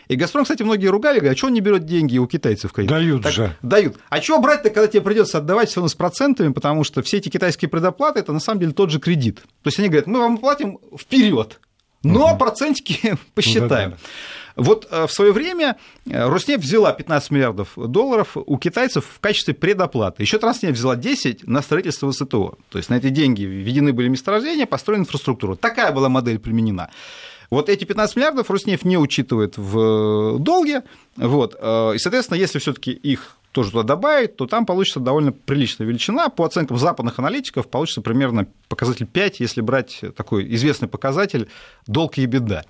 [0.09, 2.72] И «Газпром», кстати, многие ругали, говорят, а что он не берет деньги у китайцев?
[2.74, 3.56] Дают так, же.
[3.62, 3.96] Дают.
[4.09, 7.28] А что брать-то, когда тебе придется отдавать все равно с процентами, потому что все эти
[7.28, 9.40] китайские предоплаты, это на самом деле тот же кредит.
[9.62, 11.61] То есть они говорят, мы вам платим вперед,
[12.04, 12.38] но угу.
[12.38, 13.90] процентики посчитаем.
[13.90, 14.02] Да-да.
[14.57, 19.55] Вот э, в свое время э, Роснефть взяла 15 миллиардов долларов у китайцев в качестве
[19.55, 20.23] предоплаты.
[20.23, 22.55] Еще Транснефть взяла 10 на строительство ВСТО.
[22.71, 25.57] То есть на эти деньги введены были месторождения, построена инфраструктура.
[25.57, 26.90] Такая была модель применена.
[27.51, 30.83] Вот эти 15 миллиардов Роснефть не учитывает в долге.
[31.16, 31.55] Вот.
[31.61, 36.31] Э, и, соответственно, если все-таки их тоже туда добавить, то там получится довольно приличная величина.
[36.31, 41.49] По оценкам западных аналитиков получится примерно показатель 5, если брать такой известный показатель
[41.87, 42.64] долг и беда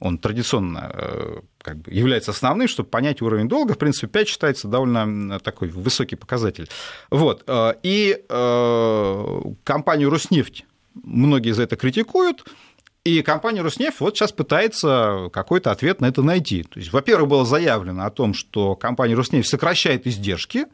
[0.00, 3.74] он традиционно э, как бы является основным, чтобы понять уровень долга.
[3.74, 6.68] В принципе, 5 считается довольно такой высокий показатель.
[7.10, 7.44] Вот.
[7.46, 10.64] Э, и э, компанию «Роснефть»
[11.02, 12.44] многие за это критикуют,
[13.04, 16.62] и компания «Роснефть» вот сейчас пытается какой-то ответ на это найти.
[16.62, 20.66] То есть, во-первых, было заявлено о том, что компания «Роснефть» сокращает издержки,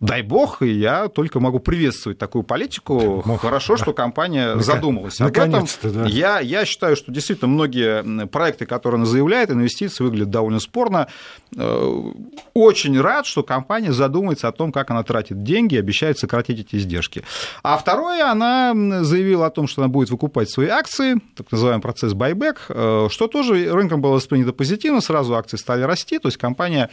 [0.00, 3.22] Дай бог, и я только могу приветствовать такую политику.
[3.26, 5.66] Ну, Хорошо, что компания Наконец- задумалась об этом.
[5.82, 6.06] Да.
[6.06, 11.08] Я, я считаю, что действительно многие проекты, которые она заявляет, инвестиции выглядят довольно спорно.
[11.56, 12.02] Э,
[12.54, 17.24] очень рад, что компания задумается о том, как она тратит деньги, обещает сократить эти издержки.
[17.64, 18.72] А второе, она
[19.02, 23.26] заявила о том, что она будет выкупать свои акции, так называемый процесс байбек, э, что
[23.26, 26.88] тоже рынком было воспринято позитивно, сразу акции стали расти, то есть компания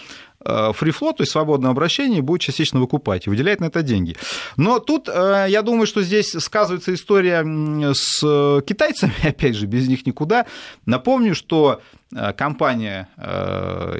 [0.45, 4.15] free flow, то есть свободное обращение, будет частично выкупать и выделять на это деньги.
[4.57, 7.43] Но тут, э, я думаю, что здесь сказывается история
[7.93, 10.45] с китайцами, опять же, без них никуда.
[10.85, 11.81] Напомню, что
[12.13, 13.99] э, компания э,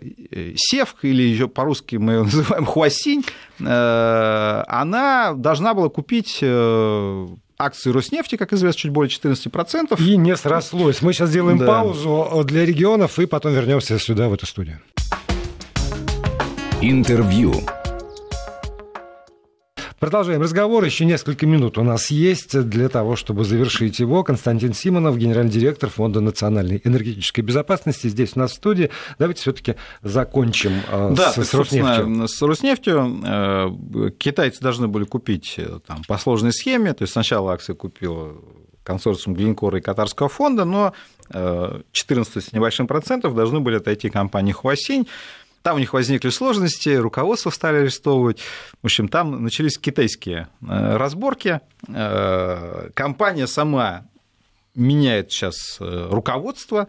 [0.56, 3.24] Севк, или еще по-русски мы ее называем Хуасинь,
[3.60, 6.44] она должна была купить
[7.58, 10.02] акции Роснефти, как известно, чуть более 14%.
[10.02, 11.02] И не срослось.
[11.02, 11.66] Мы сейчас сделаем да.
[11.66, 14.82] паузу для регионов и потом вернемся сюда, в эту студию.
[16.88, 17.52] Интервью.
[20.00, 20.84] Продолжаем разговор.
[20.84, 24.24] Еще несколько минут у нас есть для того, чтобы завершить его.
[24.24, 28.92] Константин Симонов, генеральный директор Фонда национальной энергетической безопасности, здесь у нас в студии.
[29.18, 32.28] Давайте все-таки закончим э, да, с, с Роснефтью.
[32.28, 36.94] С Роснефтью э, китайцы должны были купить э, там, по сложной схеме.
[36.94, 38.46] То есть сначала акции купил
[38.84, 40.94] консорциум Глинкора и Катарского фонда, но
[41.32, 45.08] 14 с небольшим процентов должны были отойти компании Хуасинь.
[45.66, 48.40] Там у них возникли сложности, руководство стали арестовывать.
[48.84, 51.60] В общем, там начались китайские э, разборки.
[51.88, 54.06] Э, компания сама
[54.76, 56.88] меняет сейчас э, руководство,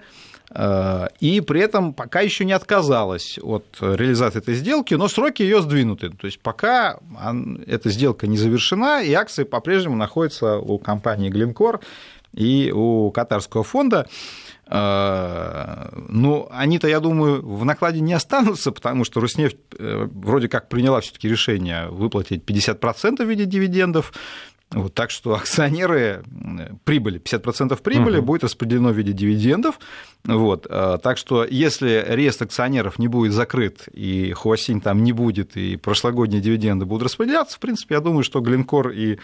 [1.18, 6.10] и при этом пока еще не отказалась от реализации этой сделки, но сроки ее сдвинуты.
[6.10, 7.00] То есть пока
[7.66, 11.80] эта сделка не завершена, и акции по-прежнему находятся у компании Glencore
[12.36, 14.06] и у катарского фонда.
[14.68, 20.68] А, ну, они-то, я думаю, в накладе не останутся, потому что Роснефть э, вроде как
[20.68, 24.12] приняла все-таки решение выплатить 50% в виде дивидендов.
[24.70, 26.24] Вот, так что акционеры
[26.84, 28.26] прибыли, 50% прибыли угу.
[28.26, 29.78] будет распределено в виде дивидендов.
[30.24, 35.56] Вот, а, так что если реестр акционеров не будет закрыт, и Хуасинь там не будет,
[35.56, 39.18] и прошлогодние дивиденды будут распределяться, в принципе, я думаю, что Глинкор и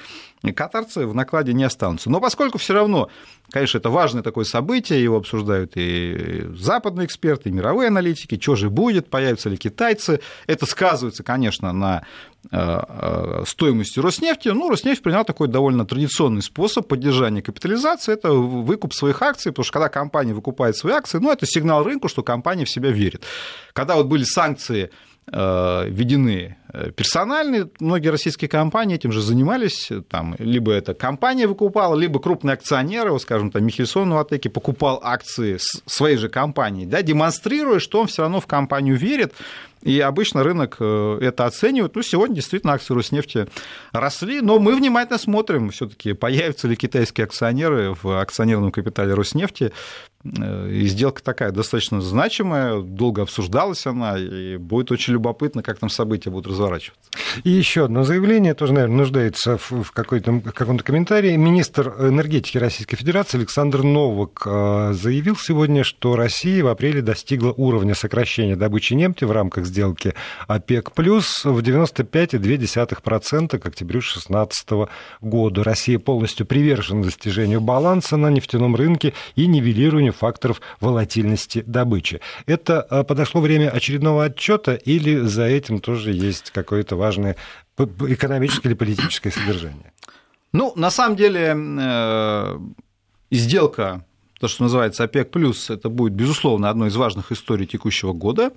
[0.55, 2.09] катарцы в накладе не останутся.
[2.11, 3.09] Но поскольку все равно,
[3.53, 8.71] конечно, это важное такое событие, его обсуждают и западные эксперты, и мировые аналитики, что же
[8.71, 12.05] будет, появятся ли китайцы, это сказывается, конечно, на
[12.51, 14.49] э, э, стоимости Роснефти.
[14.49, 19.73] Ну, Роснефть принял такой довольно традиционный способ поддержания капитализации, это выкуп своих акций, потому что
[19.75, 23.25] когда компания выкупает свои акции, ну, это сигнал рынку, что компания в себя верит.
[23.73, 24.91] Когда вот были санкции
[25.31, 26.57] Э, введены
[26.97, 27.70] персональные.
[27.81, 29.91] Многие российские компании этим же занимались.
[30.09, 35.01] Там, либо это компания выкупала, либо крупные акционеры, вот, скажем, там, Михельсон в Атеке покупал
[35.03, 39.35] акции своей же компании, да, демонстрируя, что он все равно в компанию верит.
[39.83, 41.95] И обычно рынок э, это оценивает.
[41.95, 43.49] Ну, сегодня действительно акции Роснефти
[43.93, 49.72] росли, но мы внимательно смотрим, все-таки появятся ли китайские акционеры в акционерном капитале Роснефти.
[50.24, 55.89] Э, и сделка такая достаточно значимая, долго обсуждалась она, и будет очень любопытно, как там
[55.89, 57.11] события будут разворачиваться.
[57.45, 61.37] И еще одно заявление, тоже, наверное, нуждается в, какой-то, каком-то комментарии.
[61.37, 67.95] Министр энергетики Российской Федерации Александр Новак э, заявил сегодня, что Россия в апреле достигла уровня
[67.95, 70.14] сокращения добычи нефти в рамках сделки
[70.47, 74.68] ОПЕК+, плюс в 95,2% к октябрю 2016
[75.20, 75.64] года.
[75.64, 82.20] Россия полностью привержена достижению баланса на нефтяном рынке и нивелированию факторов волатильности добычи.
[82.47, 87.22] Это э, подошло время очередного отчета или за этим тоже есть какое-то важное
[87.79, 89.93] экономическое или политическое содержание?
[90.53, 92.59] Ну, на самом деле, э,
[93.31, 94.05] сделка
[94.39, 95.31] то, что называется ОПЕК+,
[95.70, 98.53] это будет, безусловно, одной из важных историй текущего года.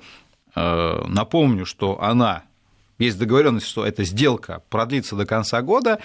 [0.56, 2.44] Э, напомню, что она,
[2.98, 6.00] есть договоренность, что эта сделка продлится до конца года,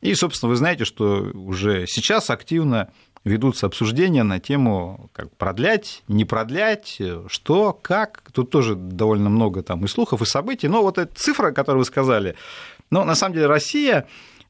[0.00, 2.88] и, собственно, вы знаете, что уже сейчас активно
[3.26, 8.22] ведутся обсуждения на тему, как продлять, не продлять, что, как.
[8.32, 10.68] Тут тоже довольно много там и слухов, и событий.
[10.68, 12.36] Но вот эта цифра, которую вы сказали,
[12.90, 14.06] но на самом деле Россия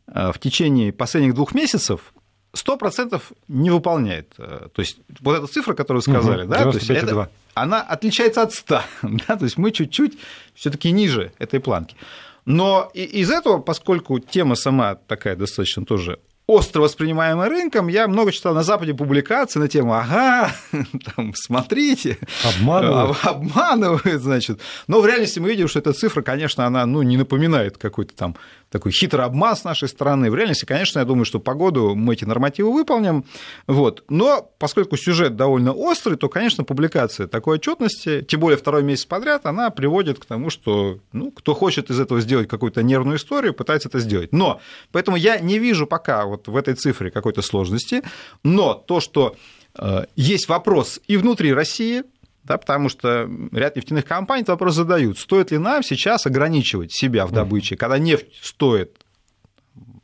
[0.06, 2.12] э, в течение последних двух месяцев
[2.52, 4.34] 100% не выполняет.
[4.36, 7.80] Э, то есть вот эта цифра, которую вы сказали, угу, да, то есть это, она
[7.80, 8.82] отличается от 100,
[9.26, 10.18] да, то есть мы чуть-чуть
[10.54, 11.96] все таки ниже этой планки.
[12.44, 18.54] Но из этого, поскольку тема сама такая достаточно тоже остро воспринимаемое рынком, я много читал
[18.54, 20.52] на Западе публикации на тему «Ага,
[21.16, 23.18] там, смотрите, обманывают.
[23.24, 24.60] обманывают, значит».
[24.86, 28.36] Но в реальности мы видим, что эта цифра, конечно, она ну, не напоминает какой-то там
[28.70, 30.30] такой хитрый обман с нашей стороны.
[30.30, 33.24] В реальности, конечно, я думаю, что по году мы эти нормативы выполним.
[33.66, 34.04] Вот.
[34.08, 39.46] Но поскольку сюжет довольно острый, то, конечно, публикация такой отчетности, тем более второй месяц подряд,
[39.46, 43.88] она приводит к тому, что ну, кто хочет из этого сделать какую-то нервную историю, пытается
[43.88, 44.32] это сделать.
[44.32, 44.60] Но
[44.92, 48.02] поэтому я не вижу пока вот в этой цифре какой-то сложности.
[48.42, 49.36] Но то, что
[49.78, 52.02] э, есть вопрос и внутри России,
[52.44, 57.26] да, потому что ряд нефтяных компаний этот вопрос задают, стоит ли нам сейчас ограничивать себя
[57.26, 58.96] в добыче, когда нефть стоит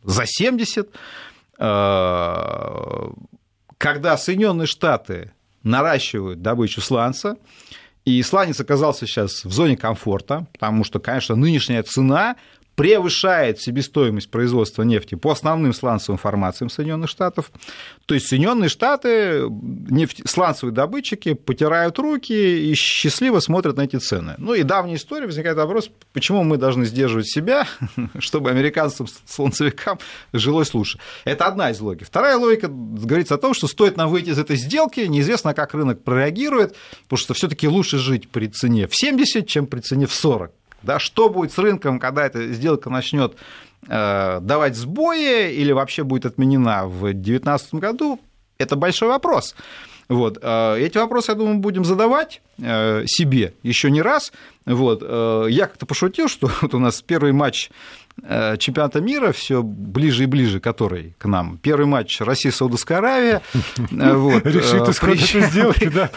[0.03, 0.89] за 70,
[1.59, 3.09] э,
[3.79, 7.37] когда Соединенные Штаты наращивают добычу сланца,
[8.05, 12.37] и сланец оказался сейчас в зоне комфорта, потому что, конечно, нынешняя цена
[12.75, 17.51] превышает себестоимость производства нефти по основным сланцевым формациям Соединенных Штатов.
[18.07, 24.35] То есть Соединенные Штаты, нефть, сланцевые добытчики потирают руки и счастливо смотрят на эти цены.
[24.39, 27.67] Ну и давняя история, возникает вопрос, почему мы должны сдерживать себя,
[28.19, 29.99] чтобы американцам, сланцевикам
[30.33, 30.99] жилось лучше.
[31.25, 32.07] Это одна из логик.
[32.07, 36.03] Вторая логика говорится о том, что стоит нам выйти из этой сделки, неизвестно, как рынок
[36.03, 40.15] прореагирует, потому что все таки лучше жить при цене в 70, чем при цене в
[40.15, 40.53] 40.
[40.83, 43.37] Да, что будет с рынком, когда эта сделка начнет
[43.89, 48.21] э, давать сбои или вообще будет отменена в 2019 году,
[48.59, 49.55] это большой вопрос.
[50.09, 50.39] Вот.
[50.43, 54.33] Э, эти вопросы, я думаю, будем задавать э, себе еще не раз.
[54.67, 55.03] Вот.
[55.03, 57.71] Э, я как-то пошутил, что вот у нас первый матч
[58.59, 61.59] чемпионата мира все ближе и ближе, который к нам.
[61.59, 63.43] Первый матч Россия-Саудовская Аравия.
[63.93, 64.45] Э, вот.
[64.47, 66.11] Решит это сделать, да.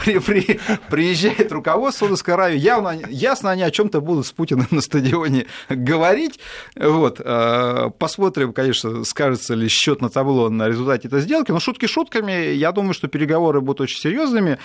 [0.89, 2.57] Приезжает руководство Саудовской Аравии.
[2.57, 6.39] Явно, ясно, они о чем то будут с Путиным на стадионе говорить.
[6.75, 7.21] Вот.
[7.23, 11.51] Э, посмотрим, конечно, скажется ли счет на табло на результате этой сделки.
[11.51, 14.57] Но шутки шутками, я думаю, что переговоры будут очень серьезными.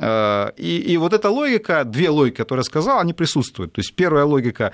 [0.00, 3.72] И, и вот эта логика, две логики, которые я сказал, они присутствуют.
[3.72, 4.72] То есть первая логика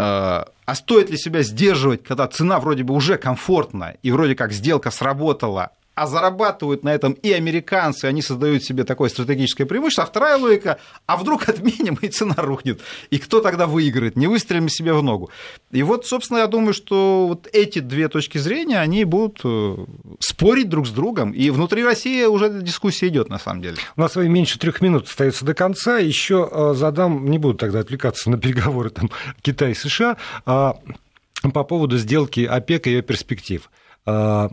[0.00, 4.90] а стоит ли себя сдерживать, когда цена вроде бы уже комфортна, и вроде как сделка
[4.90, 10.04] сработала, а зарабатывают на этом и американцы, они создают себе такое стратегическое преимущество.
[10.04, 12.80] А вторая логика, а вдруг отменим, и цена рухнет.
[13.10, 14.14] И кто тогда выиграет?
[14.14, 15.30] Не выстрелим себе в ногу.
[15.72, 19.76] И вот, собственно, я думаю, что вот эти две точки зрения, они будут э,
[20.20, 21.32] спорить друг с другом.
[21.32, 23.76] И внутри России уже дискуссия идет, на самом деле.
[23.96, 25.98] У нас меньше трех минут остается до конца.
[25.98, 29.10] Еще э, задам, не буду тогда отвлекаться на переговоры там,
[29.42, 30.76] Китай и США, а
[31.42, 33.68] по поводу сделки ОПЕК и ее перспектив
[34.06, 34.50] а,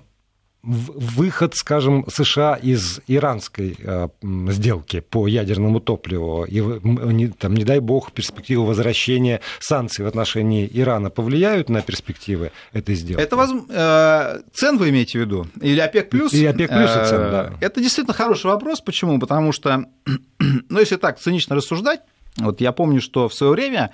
[0.65, 7.79] выход, скажем, США из иранской э, сделки по ядерному топливу и, не, там, не дай
[7.79, 13.21] бог, перспективы возвращения санкций в отношении Ирана повлияют на перспективы этой сделки?
[13.21, 13.51] Это воз...
[13.69, 15.47] э, цен вы имеете в виду?
[15.61, 16.33] Или ОПЕК плюс?
[16.33, 17.53] И ОПЕК плюс и цен, да.
[17.59, 18.81] Э, это действительно хороший вопрос.
[18.81, 19.19] Почему?
[19.19, 19.85] Потому что,
[20.39, 22.01] ну, если так цинично рассуждать,
[22.37, 23.91] вот я помню, что в свое время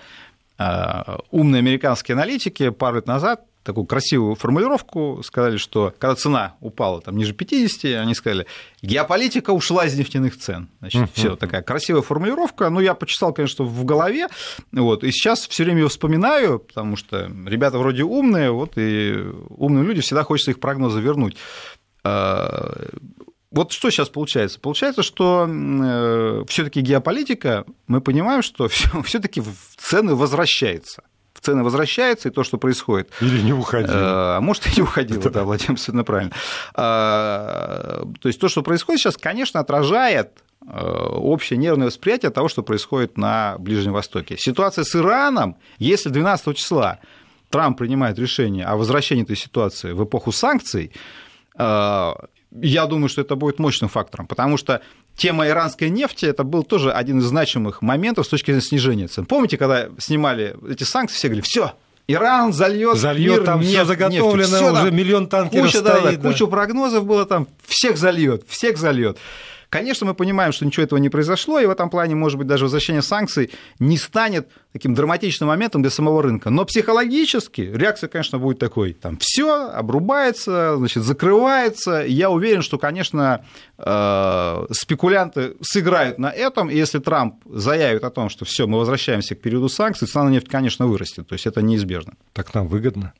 [1.31, 7.17] умные американские аналитики пару лет назад такую красивую формулировку, сказали, что когда цена упала там,
[7.17, 8.47] ниже 50, они сказали,
[8.81, 10.69] геополитика ушла из нефтяных цен.
[10.79, 11.09] Значит, uh-huh.
[11.13, 12.69] все такая красивая формулировка.
[12.69, 14.27] Ну, я почесал, конечно, в голове,
[14.71, 19.15] вот, и сейчас все время ее вспоминаю, потому что ребята вроде умные, вот, и
[19.49, 21.37] умные люди всегда хочется их прогнозы вернуть.
[22.03, 22.89] А,
[23.51, 24.59] вот что сейчас получается?
[24.59, 28.69] Получается, что э, все-таки геополитика, мы понимаем, что
[29.03, 29.43] все-таки
[29.77, 31.03] цены возвращаются
[31.41, 33.11] цены возвращаются, и то, что происходит...
[33.19, 34.37] Или не уходило.
[34.37, 36.31] А может, и не уходило, да, Владимир абсолютно правильно.
[36.75, 42.63] А, то есть то, что происходит сейчас, конечно, отражает э, общее нервное восприятие того, что
[42.63, 44.37] происходит на Ближнем Востоке.
[44.37, 46.99] Ситуация с Ираном, если 12 числа
[47.49, 50.91] Трамп принимает решение о возвращении этой ситуации в эпоху санкций,
[51.57, 52.13] э,
[52.61, 54.81] я думаю, что это будет мощным фактором, потому что
[55.21, 59.25] тема иранской нефти это был тоже один из значимых моментов с точки зрения снижения цен.
[59.25, 61.73] Помните, когда снимали эти санкции, все говорили, все,
[62.07, 66.03] Иран зальет, зальет мир, там нефть, все заготовлено, всё, уже миллион танкеров куча, стоит.
[66.03, 66.29] Да, да.
[66.29, 69.19] Куча прогнозов было там, всех зальет, всех зальет.
[69.71, 72.65] Конечно, мы понимаем, что ничего этого не произошло, и в этом плане, может быть, даже
[72.65, 76.49] возвращение санкций не станет таким драматичным моментом для самого рынка.
[76.49, 78.91] Но психологически реакция, конечно, будет такой.
[78.91, 82.03] Там все обрубается, значит, закрывается.
[82.05, 83.45] Я уверен, что, конечно,
[83.77, 86.69] э, спекулянты сыграют на этом.
[86.69, 90.29] И если Трамп заявит о том, что все, мы возвращаемся к периоду санкций, цена на
[90.31, 91.29] нефть, конечно, вырастет.
[91.29, 92.15] То есть это неизбежно.
[92.33, 93.13] Так нам выгодно.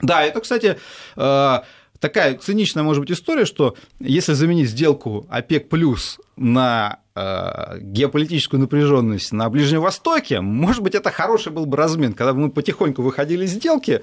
[0.00, 0.76] Да, это, кстати,
[1.16, 1.58] э,
[2.02, 9.32] такая циничная, может быть, история, что если заменить сделку ОПЕК плюс на э, геополитическую напряженность
[9.32, 13.44] на Ближнем Востоке, может быть, это хороший был бы размен, когда бы мы потихоньку выходили
[13.44, 14.02] из сделки,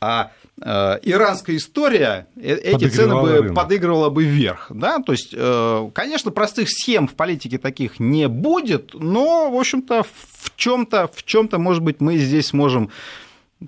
[0.00, 3.54] а Э, иранская история, э, эти цены бы рынок.
[3.54, 4.68] подыгрывала бы вверх.
[4.70, 5.00] Да?
[5.00, 10.56] То есть, э, конечно, простых схем в политике таких не будет, но, в общем-то, в
[10.56, 12.90] чем-то, в чем-то, может быть, мы здесь можем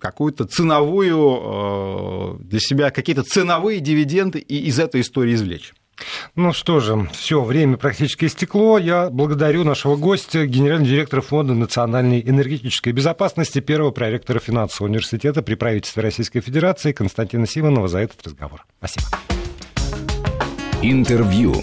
[0.01, 5.73] какую-то ценовую для себя, какие-то ценовые дивиденды из этой истории извлечь.
[6.35, 8.79] Ну что же, все, время практически истекло.
[8.79, 15.55] Я благодарю нашего гостя, генерального директора Фонда национальной энергетической безопасности, первого проректора финансового университета при
[15.55, 18.65] правительстве Российской Федерации Константина Симонова за этот разговор.
[18.79, 19.07] Спасибо.
[20.83, 21.55] Интервью.